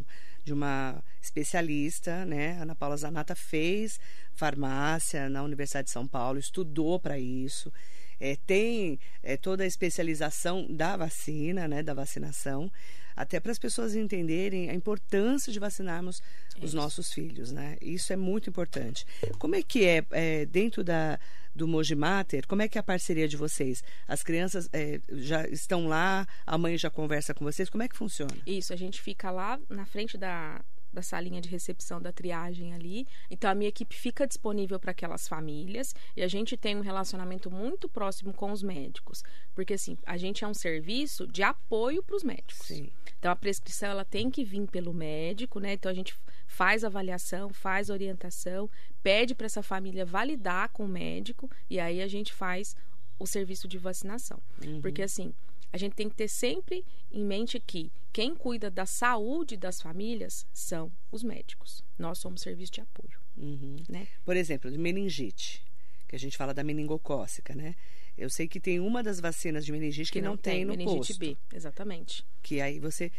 de 0.44 0.52
uma 0.52 1.02
especialista, 1.20 2.24
né? 2.24 2.60
Ana 2.60 2.74
Paula 2.74 2.96
Zanata 2.96 3.34
fez 3.34 3.98
farmácia 4.34 5.28
na 5.28 5.42
Universidade 5.42 5.86
de 5.86 5.90
São 5.92 6.06
Paulo, 6.06 6.38
estudou 6.38 6.98
para 6.98 7.18
isso, 7.18 7.72
é, 8.20 8.36
tem 8.46 9.00
é, 9.22 9.36
toda 9.36 9.64
a 9.64 9.66
especialização 9.66 10.66
da 10.68 10.96
vacina, 10.96 11.66
né, 11.66 11.82
da 11.82 11.94
vacinação, 11.94 12.70
até 13.16 13.40
para 13.40 13.52
as 13.52 13.58
pessoas 13.58 13.94
entenderem 13.94 14.70
a 14.70 14.74
importância 14.74 15.52
de 15.52 15.58
vacinarmos 15.58 16.22
os 16.58 16.70
Isso. 16.70 16.76
nossos 16.76 17.12
filhos, 17.12 17.50
né? 17.50 17.76
Isso 17.80 18.12
é 18.12 18.16
muito 18.16 18.48
importante. 18.48 19.04
Como 19.38 19.54
é 19.54 19.62
que 19.62 19.84
é, 19.84 20.04
é, 20.10 20.46
dentro 20.46 20.84
da 20.84 21.18
do 21.52 21.66
Moji 21.66 21.96
Mater, 21.96 22.46
como 22.46 22.62
é 22.62 22.68
que 22.68 22.78
é 22.78 22.80
a 22.80 22.82
parceria 22.82 23.26
de 23.26 23.36
vocês? 23.36 23.82
As 24.06 24.22
crianças 24.22 24.68
é, 24.72 25.00
já 25.10 25.46
estão 25.48 25.88
lá, 25.88 26.26
a 26.46 26.56
mãe 26.56 26.78
já 26.78 26.88
conversa 26.88 27.34
com 27.34 27.44
vocês, 27.44 27.68
como 27.68 27.82
é 27.82 27.88
que 27.88 27.96
funciona? 27.96 28.36
Isso, 28.46 28.72
a 28.72 28.76
gente 28.76 29.02
fica 29.02 29.32
lá 29.32 29.58
na 29.68 29.84
frente 29.84 30.16
da, 30.16 30.62
da 30.92 31.02
salinha 31.02 31.40
de 31.40 31.48
recepção 31.48 32.00
da 32.00 32.12
triagem 32.12 32.74
ali. 32.74 33.06
Então 33.30 33.50
a 33.50 33.54
minha 33.54 33.68
equipe 33.68 33.94
fica 33.94 34.26
disponível 34.26 34.78
para 34.78 34.90
aquelas 34.90 35.28
famílias 35.28 35.94
e 36.16 36.22
a 36.22 36.28
gente 36.28 36.56
tem 36.56 36.76
um 36.76 36.80
relacionamento 36.80 37.50
muito 37.50 37.88
próximo 37.88 38.32
com 38.32 38.50
os 38.52 38.62
médicos, 38.62 39.22
porque 39.54 39.74
assim, 39.74 39.96
a 40.06 40.16
gente 40.16 40.44
é 40.44 40.48
um 40.48 40.54
serviço 40.54 41.26
de 41.26 41.42
apoio 41.42 42.02
para 42.02 42.16
os 42.16 42.22
médicos. 42.22 42.66
Sim. 42.66 42.90
Então 43.18 43.30
a 43.30 43.36
prescrição 43.36 43.90
ela 43.90 44.04
tem 44.04 44.30
que 44.30 44.44
vir 44.44 44.66
pelo 44.66 44.92
médico, 44.92 45.60
né? 45.60 45.74
Então 45.74 45.90
a 45.90 45.94
gente 45.94 46.14
faz 46.46 46.84
avaliação, 46.84 47.50
faz 47.50 47.90
orientação, 47.90 48.68
pede 49.02 49.34
para 49.34 49.46
essa 49.46 49.62
família 49.62 50.04
validar 50.04 50.70
com 50.70 50.84
o 50.84 50.88
médico 50.88 51.50
e 51.68 51.78
aí 51.78 52.02
a 52.02 52.08
gente 52.08 52.32
faz 52.32 52.74
o 53.18 53.26
serviço 53.26 53.68
de 53.68 53.78
vacinação. 53.78 54.40
Uhum. 54.64 54.80
Porque 54.80 55.02
assim, 55.02 55.34
a 55.72 55.78
gente 55.78 55.94
tem 55.94 56.08
que 56.08 56.16
ter 56.16 56.28
sempre 56.28 56.84
em 57.10 57.24
mente 57.24 57.60
que 57.60 57.92
quem 58.12 58.34
cuida 58.34 58.70
da 58.70 58.86
saúde 58.86 59.56
das 59.56 59.80
famílias 59.80 60.46
são 60.52 60.92
os 61.10 61.22
médicos. 61.22 61.82
Nós 61.98 62.18
somos 62.18 62.40
serviço 62.40 62.72
de 62.72 62.80
apoio. 62.80 63.18
Uhum. 63.36 63.76
Né? 63.88 64.08
Por 64.24 64.36
exemplo, 64.36 64.70
de 64.70 64.78
meningite, 64.78 65.64
que 66.08 66.16
a 66.16 66.18
gente 66.18 66.36
fala 66.36 66.52
da 66.52 66.64
meningocócica, 66.64 67.54
né? 67.54 67.74
Eu 68.18 68.28
sei 68.28 68.46
que 68.46 68.60
tem 68.60 68.80
uma 68.80 69.02
das 69.02 69.20
vacinas 69.20 69.64
de 69.64 69.72
meningite 69.72 70.12
que, 70.12 70.18
Que 70.18 70.24
não, 70.24 70.36
tem, 70.36 70.64
no 70.64 70.72
meningite 70.76 71.14
posto. 71.14 71.18
B, 71.18 71.36
exatamente. 71.54 72.24
Que 72.42 72.60
aí 72.60 72.78
você. 72.78 73.10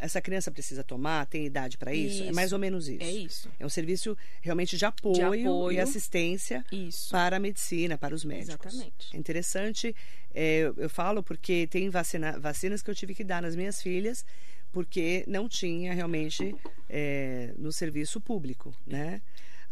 Essa 0.00 0.20
criança 0.20 0.50
precisa 0.50 0.84
tomar, 0.84 1.26
tem 1.26 1.44
idade 1.44 1.76
para 1.76 1.92
isso? 1.94 2.22
É 2.22 2.26
Isso. 2.26 2.34
mais 2.34 2.52
ou 2.52 2.58
menos 2.58 2.88
isso. 2.88 3.02
É 3.02 3.10
isso. 3.10 3.48
É 3.58 3.66
um 3.66 3.68
serviço 3.68 4.16
realmente 4.40 4.76
de 4.76 4.84
apoio, 4.84 5.26
apoio. 5.50 5.72
e 5.76 5.80
assistência 5.80 6.64
Isso. 6.70 7.10
para 7.10 7.36
a 7.36 7.40
medicina, 7.40 7.98
para 7.98 8.14
os 8.14 8.24
médicos. 8.24 8.66
Exatamente. 8.72 9.08
É 9.14 9.16
interessante, 9.18 9.94
é, 10.34 10.58
eu, 10.60 10.74
eu 10.76 10.88
falo 10.90 11.22
porque 11.22 11.66
tem 11.66 11.88
vacina, 11.90 12.38
vacinas 12.38 12.82
que 12.82 12.90
eu 12.90 12.94
tive 12.94 13.14
que 13.14 13.24
dar 13.24 13.42
nas 13.42 13.56
minhas 13.56 13.82
filhas, 13.82 14.24
porque 14.70 15.24
não 15.26 15.48
tinha 15.48 15.92
realmente 15.92 16.54
é, 16.88 17.52
no 17.58 17.72
serviço 17.72 18.20
público, 18.20 18.74
né? 18.86 19.20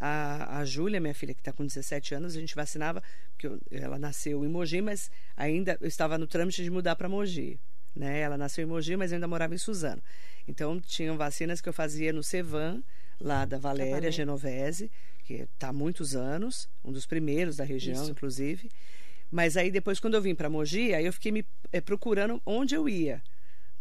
A, 0.02 0.58
a 0.60 0.64
Júlia, 0.64 0.98
minha 0.98 1.14
filha, 1.14 1.34
que 1.34 1.40
está 1.40 1.52
com 1.52 1.64
17 1.64 2.14
anos, 2.14 2.34
a 2.34 2.40
gente 2.40 2.54
vacinava, 2.54 3.02
porque 3.32 3.46
eu- 3.46 3.60
ela 3.70 3.98
nasceu 3.98 4.42
em 4.44 4.48
Mogi, 4.48 4.80
mas 4.80 5.10
ainda 5.36 5.76
eu 5.80 5.86
estava 5.86 6.16
no 6.16 6.26
trâmite 6.26 6.62
de 6.64 6.70
mudar 6.70 6.96
para 6.96 7.08
Mogi. 7.08 7.60
Né? 7.94 8.20
Ela 8.20 8.38
nasceu 8.38 8.64
em 8.64 8.66
Mogi, 8.66 8.96
mas 8.96 9.10
eu 9.12 9.16
ainda 9.16 9.26
morava 9.28 9.54
em 9.54 9.58
Suzano. 9.58 10.02
Então, 10.46 10.80
tinham 10.80 11.16
vacinas 11.16 11.60
que 11.60 11.68
eu 11.68 11.72
fazia 11.72 12.12
no 12.12 12.22
Cevan, 12.22 12.82
lá 13.20 13.44
da 13.44 13.58
Valéria 13.58 13.90
Valéria. 13.92 14.12
Genovese, 14.12 14.90
que 15.24 15.34
está 15.54 15.68
há 15.68 15.72
muitos 15.72 16.14
anos, 16.16 16.68
um 16.84 16.92
dos 16.92 17.06
primeiros 17.06 17.56
da 17.56 17.64
região, 17.64 18.02
Isso. 18.02 18.10
inclusive. 18.12 18.70
Mas 19.30 19.56
aí 19.56 19.70
depois, 19.70 20.00
quando 20.00 20.14
eu 20.14 20.22
vim 20.22 20.34
para 20.34 20.48
Mogi, 20.50 20.92
aí 20.94 21.04
eu 21.06 21.12
fiquei 21.12 21.30
me 21.30 21.44
eh, 21.72 21.80
procurando 21.80 22.40
onde 22.44 22.74
eu 22.74 22.88
ia. 22.88 23.22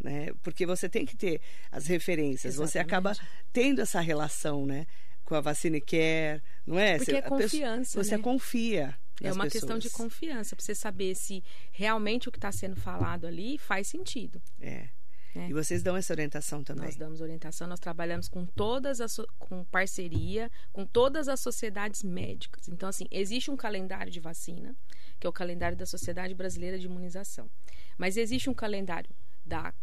Né? 0.02 0.28
Porque 0.44 0.66
você 0.66 0.88
tem 0.88 1.06
que 1.06 1.16
ter 1.18 1.42
as 1.72 1.88
referências. 1.88 2.56
Você 2.56 2.78
Exatamente. 2.80 2.88
acaba 3.14 3.28
tendo 3.52 3.82
essa 3.82 4.00
relação, 4.00 4.66
né? 4.66 4.86
Com 5.26 5.36
a 5.36 5.42
vacina 5.42 5.80
quer, 5.80 6.42
não 6.66 6.78
é? 6.80 6.98
Porque 6.98 7.12
Você- 7.12 7.18
é 7.18 7.20
a 7.20 7.22
pessoa- 7.24 7.42
confiança, 7.42 8.04
Você 8.04 8.18
né? 8.18 8.24
confia. 8.24 8.96
É 9.22 9.32
uma 9.32 9.50
questão 9.50 9.78
de 9.78 9.90
pessoas. 9.90 10.10
confiança, 10.10 10.56
para 10.56 10.64
você 10.64 10.76
saber 10.76 11.16
se 11.16 11.44
realmente 11.72 12.30
o 12.30 12.32
que 12.32 12.38
está 12.38 12.52
sendo 12.52 12.76
falado 12.76 13.26
ali 13.26 13.58
faz 13.58 13.88
sentido. 13.88 14.42
É. 14.60 14.90
É. 15.36 15.48
E 15.48 15.54
vocês 15.54 15.84
dão 15.84 15.96
essa 15.96 16.12
orientação 16.12 16.64
também. 16.64 16.86
Nós 16.86 16.96
damos 16.96 17.22
orientação, 17.22 17.68
nós 17.68 17.80
trabalhamos 17.80 18.28
com 18.28 18.46
todas 18.46 19.00
as 19.00 19.18
com 19.38 19.64
parceria 19.66 20.52
com 20.74 20.86
todas 20.86 21.28
as 21.28 21.40
sociedades 21.40 22.04
médicas. 22.04 22.68
Então, 22.68 22.90
assim, 22.90 23.06
existe 23.12 23.52
um 23.52 23.56
calendário 23.56 24.12
de 24.12 24.20
vacina, 24.20 24.76
que 25.20 25.28
é 25.28 25.30
o 25.30 25.34
calendário 25.34 25.78
da 25.78 25.86
Sociedade 25.86 26.34
Brasileira 26.34 26.80
de 26.80 26.88
Imunização. 26.88 27.50
Mas 27.98 28.18
existe 28.18 28.50
um 28.50 28.54
calendário 28.54 29.10
da 29.46 29.74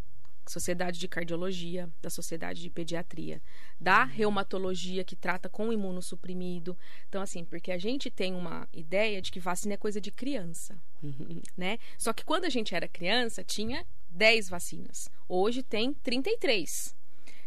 Sociedade 0.46 0.98
de 0.98 1.08
Cardiologia, 1.08 1.90
da 2.00 2.08
Sociedade 2.08 2.62
de 2.62 2.70
Pediatria, 2.70 3.42
da 3.80 4.04
reumatologia 4.04 5.04
que 5.04 5.16
trata 5.16 5.48
com 5.48 5.72
imunossuprimido. 5.72 6.76
Então, 7.08 7.20
assim, 7.20 7.44
porque 7.44 7.72
a 7.72 7.78
gente 7.78 8.10
tem 8.10 8.34
uma 8.34 8.68
ideia 8.72 9.20
de 9.20 9.30
que 9.30 9.40
vacina 9.40 9.74
é 9.74 9.76
coisa 9.76 10.00
de 10.00 10.10
criança, 10.10 10.78
né? 11.56 11.78
Só 11.98 12.12
que 12.12 12.24
quando 12.24 12.44
a 12.44 12.48
gente 12.48 12.74
era 12.74 12.88
criança, 12.88 13.42
tinha 13.42 13.84
10 14.10 14.48
vacinas. 14.48 15.08
Hoje 15.28 15.62
tem 15.62 15.92
33. 15.92 16.94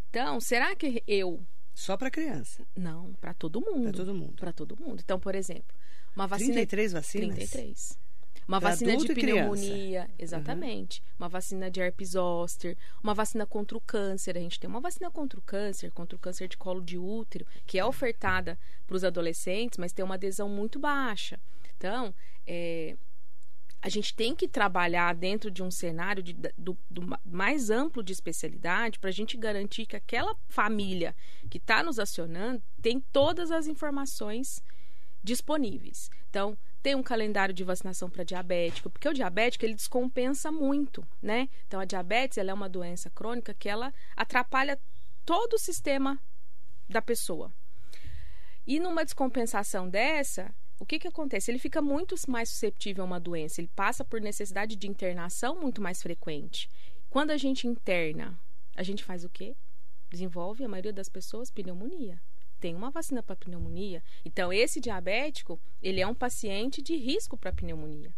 Então, 0.09 0.39
será 0.39 0.75
que 0.75 1.03
eu 1.07 1.45
Só 1.73 1.95
para 1.95 2.12
criança, 2.12 2.65
não, 2.75 3.13
para 3.13 3.33
todo 3.33 3.62
mundo. 3.62 3.83
para 3.83 3.93
todo 3.93 4.13
mundo. 4.15 4.35
Para 4.35 4.53
todo 4.53 4.77
mundo. 4.77 5.01
Então, 5.03 5.19
por 5.19 5.35
exemplo, 5.35 5.75
uma 6.15 6.27
vacina 6.27 6.53
33 6.53 6.91
vacinas? 6.93 7.35
33. 7.35 8.09
Uma 8.47 8.59
Pra 8.59 8.71
vacina 8.71 8.97
de 8.97 9.05
criança. 9.13 9.21
pneumonia, 9.51 10.09
exatamente. 10.17 11.03
Uma 11.19 11.29
vacina 11.29 11.69
de 11.69 11.79
herpes 11.81 12.09
zoster, 12.11 12.75
uma 13.03 13.13
vacina 13.13 13.45
contra 13.45 13.77
o 13.77 13.81
câncer. 13.81 14.35
A 14.37 14.39
gente 14.41 14.59
tem 14.59 14.67
uma 14.69 14.79
vacina 14.81 15.11
contra 15.11 15.37
o 15.39 15.43
câncer, 15.43 15.91
contra 15.91 16.15
o 16.15 16.19
câncer 16.19 16.47
de 16.47 16.57
colo 16.57 16.81
de 16.81 16.97
útero, 16.97 17.45
que 17.67 17.77
é 17.77 17.85
ofertada 17.85 18.57
para 18.87 18.95
os 18.95 19.03
adolescentes, 19.03 19.77
mas 19.77 19.93
tem 19.93 20.03
uma 20.03 20.15
adesão 20.15 20.49
muito 20.49 20.79
baixa. 20.79 21.39
Então, 21.77 22.13
é, 22.47 22.97
a 23.81 23.87
gente 23.87 24.15
tem 24.15 24.35
que 24.35 24.47
trabalhar 24.47 25.13
dentro 25.13 25.51
de 25.51 25.61
um 25.61 25.69
cenário 25.69 26.23
de- 26.23 26.33
do, 26.57 26.75
do 26.89 27.03
ma- 27.03 27.19
mais 27.23 27.69
amplo 27.69 28.01
de 28.03 28.11
especialidade 28.13 28.97
para 28.99 29.09
a 29.09 29.13
gente 29.13 29.37
garantir 29.37 29.85
que 29.85 29.95
aquela 29.95 30.35
família 30.47 31.15
que 31.51 31.59
está 31.59 31.83
nos 31.83 31.99
acionando 31.99 32.63
tem 32.81 32.99
todas 32.99 33.51
as 33.51 33.67
informações 33.67 34.61
disponíveis. 35.23 36.09
Então, 36.29 36.57
tem 36.81 36.95
um 36.95 37.03
calendário 37.03 37.53
de 37.53 37.63
vacinação 37.63 38.09
para 38.09 38.23
diabético, 38.23 38.89
porque 38.89 39.07
o 39.07 39.13
diabético 39.13 39.65
ele 39.65 39.73
descompensa 39.73 40.51
muito, 40.51 41.05
né? 41.21 41.49
Então, 41.67 41.79
a 41.79 41.85
diabetes 41.85 42.37
ela 42.37 42.51
é 42.51 42.53
uma 42.53 42.69
doença 42.69 43.09
crônica 43.09 43.53
que 43.53 43.67
ela 43.67 43.93
atrapalha 44.15 44.79
todo 45.25 45.53
o 45.53 45.59
sistema 45.59 46.19
da 46.87 47.01
pessoa. 47.01 47.53
E 48.65 48.79
numa 48.79 49.03
descompensação 49.03 49.89
dessa, 49.89 50.53
o 50.79 50.85
que, 50.85 50.99
que 50.99 51.07
acontece? 51.07 51.51
Ele 51.51 51.59
fica 51.59 51.81
muito 51.81 52.15
mais 52.27 52.49
susceptível 52.49 53.03
a 53.03 53.07
uma 53.07 53.19
doença, 53.19 53.59
ele 53.59 53.69
passa 53.75 54.05
por 54.05 54.21
necessidade 54.21 54.75
de 54.75 54.87
internação 54.87 55.59
muito 55.59 55.81
mais 55.81 56.01
frequente. 56.01 56.69
Quando 57.09 57.31
a 57.31 57.37
gente 57.37 57.67
interna, 57.67 58.39
a 58.75 58.83
gente 58.83 59.03
faz 59.03 59.25
o 59.25 59.29
quê? 59.29 59.55
Desenvolve, 60.09 60.63
a 60.63 60.67
maioria 60.69 60.93
das 60.93 61.09
pessoas, 61.09 61.51
pneumonia. 61.51 62.21
Tem 62.60 62.76
uma 62.76 62.91
vacina 62.91 63.24
para 63.24 63.36
pneumonia. 63.36 64.04
Então, 64.26 64.52
esse 64.52 64.80
diabético, 64.80 65.60
ele 65.82 66.02
é 66.02 66.08
um 66.08 66.13
paciente 66.13 66.82
de 66.82 66.95
risco 66.95 67.38
para 67.38 67.52
pneumonia. 67.52 68.13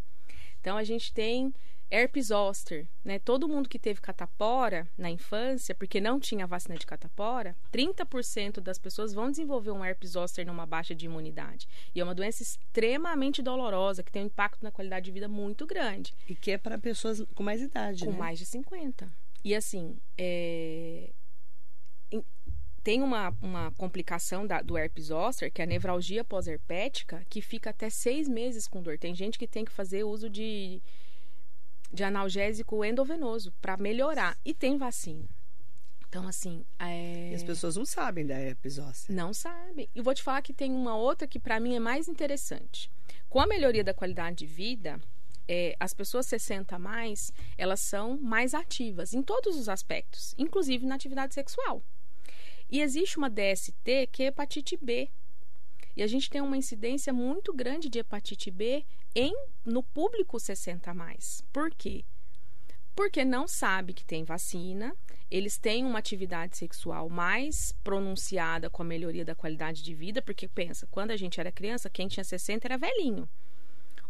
Então, 0.59 0.77
a 0.77 0.83
gente 0.83 1.13
tem 1.13 1.53
herpes 1.91 2.27
zoster, 2.27 2.87
né? 3.03 3.19
Todo 3.19 3.49
mundo 3.49 3.67
que 3.67 3.77
teve 3.77 3.99
catapora 3.99 4.87
na 4.97 5.09
infância, 5.09 5.75
porque 5.75 5.99
não 5.99 6.19
tinha 6.19 6.47
vacina 6.47 6.77
de 6.77 6.85
catapora, 6.85 7.55
30% 7.71 8.61
das 8.61 8.79
pessoas 8.79 9.13
vão 9.13 9.29
desenvolver 9.29 9.71
um 9.71 9.83
herpes 9.83 10.11
zoster 10.11 10.45
numa 10.47 10.65
baixa 10.65 10.95
de 10.95 11.05
imunidade. 11.05 11.67
E 11.93 11.99
é 11.99 12.03
uma 12.03 12.15
doença 12.15 12.41
extremamente 12.41 13.41
dolorosa, 13.41 14.03
que 14.03 14.11
tem 14.11 14.23
um 14.23 14.27
impacto 14.27 14.63
na 14.63 14.71
qualidade 14.71 15.05
de 15.05 15.11
vida 15.11 15.27
muito 15.27 15.67
grande, 15.67 16.15
E 16.29 16.33
que 16.33 16.51
é 16.51 16.57
para 16.57 16.77
pessoas 16.77 17.21
com 17.35 17.43
mais 17.43 17.61
idade, 17.61 18.05
com 18.05 18.11
né? 18.11 18.17
mais 18.17 18.39
de 18.39 18.45
50. 18.45 19.11
E 19.43 19.53
assim, 19.53 19.97
é, 20.17 21.11
tem 22.83 23.01
uma, 23.01 23.35
uma 23.41 23.71
complicação 23.71 24.45
da- 24.45 24.61
do 24.61 24.77
herpes 24.77 25.05
zoster, 25.05 25.51
que 25.51 25.61
é 25.61 25.65
a 25.65 25.67
nevralgia 25.67 26.23
pós-herpética, 26.23 27.23
que 27.29 27.41
fica 27.41 27.69
até 27.69 27.89
seis 27.89 28.27
meses 28.27 28.67
com 28.67 28.81
dor. 28.81 28.97
Tem 28.97 29.13
gente 29.13 29.37
que 29.37 29.47
tem 29.47 29.63
que 29.63 29.71
fazer 29.71 30.03
uso 30.03 30.29
de, 30.29 30.81
de 31.91 32.03
analgésico 32.03 32.83
endovenoso 32.83 33.51
para 33.61 33.77
melhorar. 33.77 34.37
E 34.43 34.53
tem 34.53 34.77
vacina. 34.77 35.27
Então, 36.07 36.27
assim. 36.27 36.65
É... 36.79 37.31
E 37.31 37.35
as 37.35 37.43
pessoas 37.43 37.75
não 37.77 37.85
sabem 37.85 38.25
da 38.25 38.37
herpes 38.37 38.73
zoster. 38.73 39.15
Não 39.15 39.33
sabem. 39.33 39.87
E 39.95 40.01
vou 40.01 40.13
te 40.13 40.21
falar 40.23 40.41
que 40.41 40.53
tem 40.53 40.71
uma 40.73 40.95
outra 40.95 41.27
que 41.27 41.39
para 41.39 41.59
mim 41.59 41.75
é 41.75 41.79
mais 41.79 42.07
interessante. 42.07 42.91
Com 43.29 43.39
a 43.39 43.47
melhoria 43.47 43.83
da 43.83 43.93
qualidade 43.93 44.37
de 44.37 44.45
vida, 44.45 44.99
é, 45.47 45.75
as 45.79 45.93
pessoas 45.93 46.25
60 46.25 46.75
a 46.75 46.79
mais, 46.79 47.31
elas 47.57 47.79
são 47.79 48.17
mais 48.17 48.53
ativas 48.53 49.13
em 49.13 49.21
todos 49.21 49.55
os 49.57 49.69
aspectos, 49.69 50.35
inclusive 50.37 50.85
na 50.85 50.95
atividade 50.95 51.33
sexual. 51.33 51.81
E 52.71 52.79
existe 52.79 53.17
uma 53.17 53.29
DST 53.29 54.07
que 54.11 54.23
é 54.23 54.27
hepatite 54.27 54.77
B. 54.81 55.09
E 55.95 56.01
a 56.01 56.07
gente 56.07 56.29
tem 56.29 56.39
uma 56.39 56.55
incidência 56.55 57.11
muito 57.11 57.53
grande 57.53 57.89
de 57.89 57.99
hepatite 57.99 58.49
B 58.49 58.85
em 59.13 59.35
no 59.65 59.83
público 59.83 60.39
60 60.39 60.89
a 60.89 60.93
mais. 60.93 61.43
Por 61.51 61.69
quê? 61.71 62.05
Porque 62.95 63.25
não 63.25 63.45
sabe 63.45 63.93
que 63.93 64.05
tem 64.05 64.23
vacina, 64.23 64.95
eles 65.29 65.57
têm 65.57 65.85
uma 65.85 65.99
atividade 65.99 66.57
sexual 66.57 67.09
mais 67.09 67.73
pronunciada 67.83 68.69
com 68.69 68.83
a 68.83 68.85
melhoria 68.85 69.25
da 69.25 69.35
qualidade 69.35 69.83
de 69.83 69.93
vida, 69.93 70.21
porque 70.21 70.47
pensa, 70.47 70.87
quando 70.89 71.11
a 71.11 71.17
gente 71.17 71.39
era 71.39 71.51
criança, 71.51 71.89
quem 71.89 72.07
tinha 72.07 72.23
60 72.23 72.67
era 72.67 72.77
velhinho. 72.77 73.29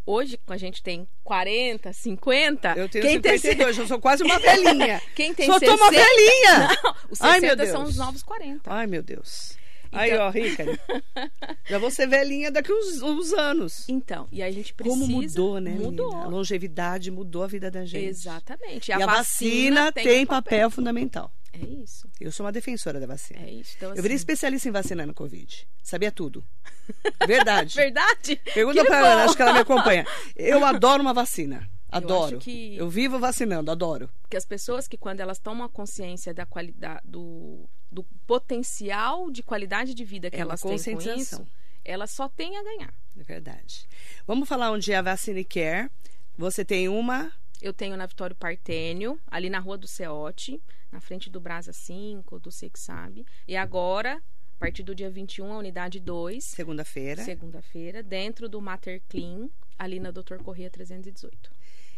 Hoje, 0.06 0.40
a 0.48 0.58
gente 0.58 0.82
tem 0.82 1.08
40, 1.24 1.94
50. 1.94 2.74
Eu 2.76 2.90
tenho 2.90 3.06
quem 3.06 3.22
tem 3.22 3.38
52, 3.38 3.78
eu 3.78 3.88
sou 3.88 4.00
quase 4.00 4.24
uma 4.24 4.40
velhinha. 4.40 5.02
Quem 5.16 5.34
tem 5.34 5.46
Só 5.46 5.60
60... 5.60 5.78
tô 5.78 5.84
uma 5.84 5.92
velhinha! 5.92 6.70
Não, 6.84 6.96
os 7.10 7.22
Ai, 7.22 7.40
60 7.40 7.56
meu 7.64 7.72
são 7.72 7.82
Deus. 7.84 7.90
os 7.92 7.98
novos 7.98 8.24
40. 8.24 8.62
Ai, 8.74 8.88
meu 8.88 9.04
Deus. 9.04 9.56
Aí, 9.92 10.12
Então- 10.12 10.26
ó, 10.26 10.30
Rica, 10.30 10.66
já 11.68 11.78
vou 11.78 11.92
ser 11.92 12.08
velhinha 12.08 12.50
daqui 12.50 12.72
uns, 12.74 13.02
uns 13.02 13.34
anos. 13.34 13.88
Então, 13.90 14.28
e 14.32 14.42
a 14.42 14.50
gente 14.50 14.74
precisa... 14.74 15.00
Como 15.02 15.12
mudou, 15.22 15.60
né, 15.60 15.72
Mudou. 15.72 16.08
menina? 16.08 16.26
A 16.26 16.30
longevidade 16.30 17.12
mudou 17.12 17.44
a 17.44 17.48
vida 17.48 17.70
da 17.70 17.86
gente. 17.86 18.06
Exatamente. 18.06 18.90
E 18.90 18.94
a, 18.94 19.06
vacina, 19.06 19.92
tem, 19.92 20.24
um 20.24 20.26
papel. 20.26 20.70
fundamental. 20.72 21.32
É 21.54 21.66
isso, 21.66 22.10
Eu 22.20 22.32
sou 22.32 22.46
uma 22.46 22.52
defensora 22.52 23.00
da 23.00 23.06
vacina. 23.06 23.42
é 23.42 23.52
isso. 23.52 23.74
Então, 23.78 23.90
Eu 23.90 23.96
virei 24.02 24.16
assim, 24.16 24.22
especialista 24.22 24.70
em 24.70 24.72
vacinar 24.72 25.06
no 25.06 25.14
Covid. 25.14 25.68
Sabia 25.84 26.12
tudo. 26.12 26.44
Verdade. 27.28 27.76
Verdade? 27.76 28.36
Pergunta 28.54 28.82
Que 28.82 28.88
pra 28.88 29.00
bom. 29.02 29.06
Ana, 29.08 29.24
acho 29.26 29.36
que 29.36 29.42
ela 29.42 29.54
me 29.54 29.60
acompanha. 29.60 30.06
Eu 30.36 30.64
adoro 30.66 31.02
uma 31.02 31.14
vacina. 31.14 31.70
Adoro. 31.90 32.38
acho 32.38 32.46
que- 32.46 32.78
Eu 32.78 32.90
vivo 32.90 33.20
vacinando, 33.20 33.70
adoro. 33.70 34.10
Porque 34.22 34.38
as 34.38 34.46
pessoas 34.46 34.88
que, 34.88 34.98
quando 34.98 35.20
elas 35.20 35.40
tomam 35.40 35.66
a 35.66 35.70
consciência 35.70 36.34
da 36.34 36.46
qualidade, 36.46 37.02
do, 37.04 37.68
do 37.92 38.04
potencial 38.26 39.30
de 39.30 39.44
qualidade 39.44 39.94
de 39.94 40.06
vida 40.06 40.30
que 40.32 40.38
É 40.38 40.40
elas 40.40 40.62
têm 40.62 40.78
com 40.96 41.02
isso, 41.02 41.46
elas 41.84 42.12
só 42.12 42.30
têm 42.30 42.58
a 42.58 42.64
ganhar. 42.64 42.94
É 43.20 43.24
verdade. 43.24 43.88
Vamos 44.26 44.48
falar 44.48 44.72
onde 44.72 44.92
é 44.94 44.96
a 44.96 45.02
Vacine 45.02 45.44
Care. 45.44 45.90
Você 46.38 46.64
tem 46.64 46.88
uma. 46.88 47.32
Eu 47.62 47.74
tenho 47.74 47.96
na 47.96 48.06
Vitório 48.06 48.36
Partênio, 48.36 49.20
ali 49.28 49.50
na 49.50 49.60
Rua 49.60 49.78
do 49.78 49.88
Ceote, 49.88 50.62
na 50.92 51.00
frente 51.00 51.30
do 51.30 51.40
Brasa 51.40 51.72
5, 51.72 52.40
do 52.40 52.52
Você 52.52 52.70
Que 52.70 52.80
Sabe. 52.80 53.26
E 53.48 53.56
agora 53.56 54.22
partir 54.62 54.84
do 54.84 54.94
dia 54.94 55.10
21, 55.10 55.52
a 55.52 55.58
unidade 55.58 56.00
2. 56.00 56.44
Segunda-feira. 56.44 57.24
Segunda-feira, 57.24 58.04
dentro 58.04 58.48
do 58.48 58.62
Mater 58.62 59.02
Clean, 59.10 59.50
ali 59.78 60.00
na 60.00 60.12
Doutor 60.12 60.44
Corrêa 60.44 60.70
318. 60.70 61.52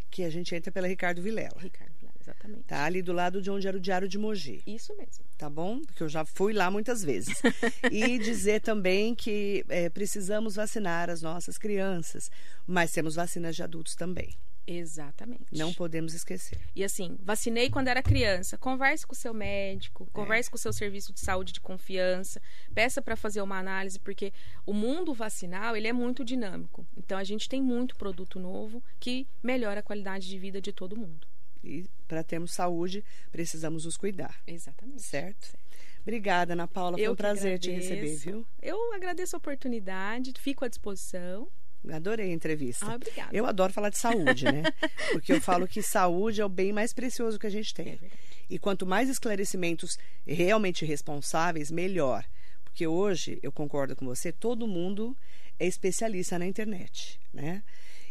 Que 0.10 0.24
a 0.24 0.30
gente 0.30 0.56
entra 0.56 0.72
pela 0.72 0.88
Ricardo 0.88 1.22
Vilela. 1.22 1.58
Ricardo 1.60 1.92
Vilela, 2.00 2.16
exatamente. 2.22 2.64
Tá 2.64 2.86
ali 2.86 3.02
do 3.02 3.12
lado 3.12 3.42
de 3.42 3.52
onde 3.52 3.68
era 3.68 3.76
o 3.76 3.80
Diário 3.82 4.08
de 4.08 4.18
Mogi. 4.18 4.64
Isso 4.66 4.96
mesmo. 4.96 5.26
Tá 5.38 5.50
bom? 5.50 5.82
Porque 5.82 6.04
eu 6.04 6.08
já 6.08 6.24
fui 6.24 6.54
lá 6.54 6.72
muitas 6.72 7.04
vezes. 7.04 7.42
e 7.92 8.18
dizer 8.18 8.62
também 8.62 9.14
que 9.14 9.66
é, 9.68 9.90
precisamos 9.90 10.56
vacinar 10.56 11.10
as 11.10 11.22
nossas 11.22 11.58
crianças, 11.58 12.32
mas 12.66 12.94
temos 12.94 13.16
vacinas 13.16 13.58
de 13.58 13.64
adultos 13.64 13.94
também. 13.94 14.38
Exatamente. 14.66 15.46
Não 15.52 15.74
podemos 15.74 16.14
esquecer. 16.14 16.60
E 16.76 16.84
assim, 16.84 17.18
vacinei 17.22 17.70
quando 17.70 17.90
era 17.90 18.02
criança. 18.02 18.58
Converse 18.58 19.06
com 19.06 19.14
o 19.14 19.16
seu 19.16 19.34
médico, 19.34 20.08
converse 20.14 20.50
é. 20.50 20.52
com 20.52 20.56
o 20.56 20.60
seu 20.60 20.72
serviço 20.72 21.14
de 21.14 21.20
saúde 21.20 21.52
de 21.52 21.60
confiança, 21.60 22.42
peça 22.74 23.02
para 23.02 23.16
fazer 23.16 23.42
uma 23.42 23.58
análise, 23.58 24.00
porque 24.00 24.32
o 24.66 24.74
mundo 24.74 25.14
vacinal 25.14 25.76
ele 25.76 25.88
é 25.88 25.94
muito 25.94 26.24
dinâmico. 26.24 26.86
Então 26.98 27.18
a 27.18 27.24
gente 27.24 27.50
tem 27.50 27.62
muito 27.62 27.96
produto 27.96 28.40
novo 28.40 28.84
que 29.00 29.28
melhora 29.42 29.82
a 29.82 29.84
qualidade 29.84 30.28
de 30.28 30.40
vida 30.40 30.62
de 30.62 30.72
todo 30.72 30.96
mundo. 30.96 31.28
E 31.64 31.86
para 32.08 32.24
termos 32.24 32.54
saúde, 32.54 33.04
precisamos 33.32 33.86
nos 33.86 33.96
cuidar. 33.96 34.42
Exatamente. 34.46 35.02
Certo? 35.02 35.46
certo. 35.46 35.64
Obrigada, 36.02 36.52
Ana 36.52 36.68
Paula. 36.68 36.98
Foi 36.98 37.08
Eu 37.08 37.14
um 37.14 37.16
prazer 37.16 37.58
te 37.58 37.72
receber, 37.72 38.16
viu? 38.18 38.46
Eu 38.62 38.94
agradeço 38.94 39.36
a 39.36 39.40
oportunidade, 39.40 40.34
fico 40.38 40.66
à 40.66 40.68
disposição. 40.68 41.48
Adorei 41.92 42.32
a 42.32 42.34
entrevista. 42.34 42.86
Ah, 42.86 42.96
obrigada. 42.96 43.30
Eu 43.36 43.46
adoro 43.46 43.74
falar 43.74 43.90
de 43.90 43.98
saúde, 43.98 44.46
né? 44.46 44.64
Porque 45.12 45.34
eu 45.34 45.42
falo 45.42 45.68
que 45.68 45.82
saúde 45.82 46.42
é 46.42 46.46
o 46.46 46.50
bem 46.50 46.72
mais 46.72 46.94
precioso 46.94 47.38
que 47.38 47.48
a 47.48 47.50
gente 47.50 47.74
tem. 47.74 48.00
É 48.02 48.34
e 48.50 48.60
quanto 48.60 48.86
mais 48.86 49.10
esclarecimentos 49.10 49.98
realmente 50.26 50.86
responsáveis, 50.86 51.72
melhor. 51.72 52.24
Porque 52.64 52.86
hoje, 52.86 53.40
eu 53.42 53.52
concordo 53.52 53.96
com 53.96 54.06
você, 54.06 54.32
todo 54.32 54.68
mundo 54.68 55.16
é 55.60 55.66
especialista 55.66 56.38
na 56.40 56.46
internet, 56.46 57.20
né? 57.34 57.64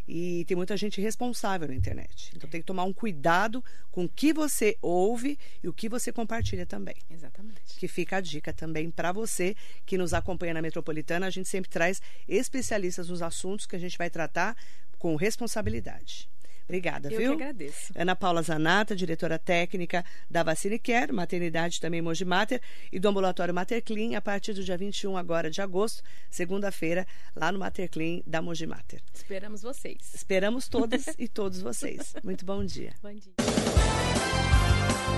E 0.06 0.44
tem 0.46 0.56
muita 0.56 0.76
gente 0.76 1.00
responsável 1.00 1.68
na 1.68 1.74
internet. 1.74 2.32
Então 2.34 2.48
tem 2.48 2.60
que 2.60 2.66
tomar 2.66 2.84
um 2.84 2.92
cuidado 2.92 3.64
com 3.90 4.04
o 4.04 4.08
que 4.08 4.32
você 4.32 4.76
ouve 4.82 5.38
e 5.62 5.68
o 5.68 5.72
que 5.72 5.88
você 5.88 6.12
compartilha 6.12 6.66
também. 6.66 6.96
Exatamente. 7.08 7.78
Que 7.78 7.86
fica 7.86 8.16
a 8.16 8.20
dica 8.20 8.52
também 8.52 8.90
para 8.90 9.12
você 9.12 9.54
que 9.86 9.96
nos 9.96 10.12
acompanha 10.12 10.54
na 10.54 10.62
Metropolitana. 10.62 11.26
A 11.26 11.30
gente 11.30 11.48
sempre 11.48 11.70
traz 11.70 12.02
especialistas 12.26 13.08
nos 13.08 13.22
assuntos 13.22 13.66
que 13.66 13.76
a 13.76 13.78
gente 13.78 13.96
vai 13.96 14.10
tratar 14.10 14.56
com 14.98 15.14
responsabilidade. 15.16 16.31
Obrigada, 16.64 17.10
Eu 17.12 17.18
viu? 17.18 17.32
Eu 17.32 17.36
que 17.36 17.42
agradeço. 17.42 17.92
Ana 17.94 18.16
Paula 18.16 18.42
Zanata, 18.42 18.94
diretora 18.96 19.38
técnica 19.38 20.04
da 20.30 20.42
Vacine 20.42 20.78
Care, 20.78 21.12
maternidade 21.12 21.80
também 21.80 22.00
Mogi 22.00 22.24
Mater, 22.24 22.60
e 22.90 22.98
do 22.98 23.08
ambulatório 23.08 23.54
Mater 23.54 23.82
Clean, 23.82 24.16
a 24.16 24.20
partir 24.20 24.52
do 24.52 24.62
dia 24.64 24.76
21 24.76 25.16
agora 25.16 25.50
de 25.50 25.60
agosto, 25.60 26.02
segunda-feira, 26.30 27.06
lá 27.34 27.52
no 27.52 27.58
Mater 27.58 27.90
Clean 27.90 28.20
da 28.26 28.40
Mogi 28.40 28.66
Mater. 28.66 29.00
Esperamos 29.12 29.62
vocês. 29.62 30.14
Esperamos 30.14 30.68
todas 30.68 31.06
e 31.18 31.28
todos 31.28 31.60
vocês. 31.60 32.14
Muito 32.22 32.44
bom 32.44 32.64
dia. 32.64 32.92
Bom 33.02 33.12
dia. 33.12 33.32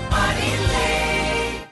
Marilê. 0.09 1.64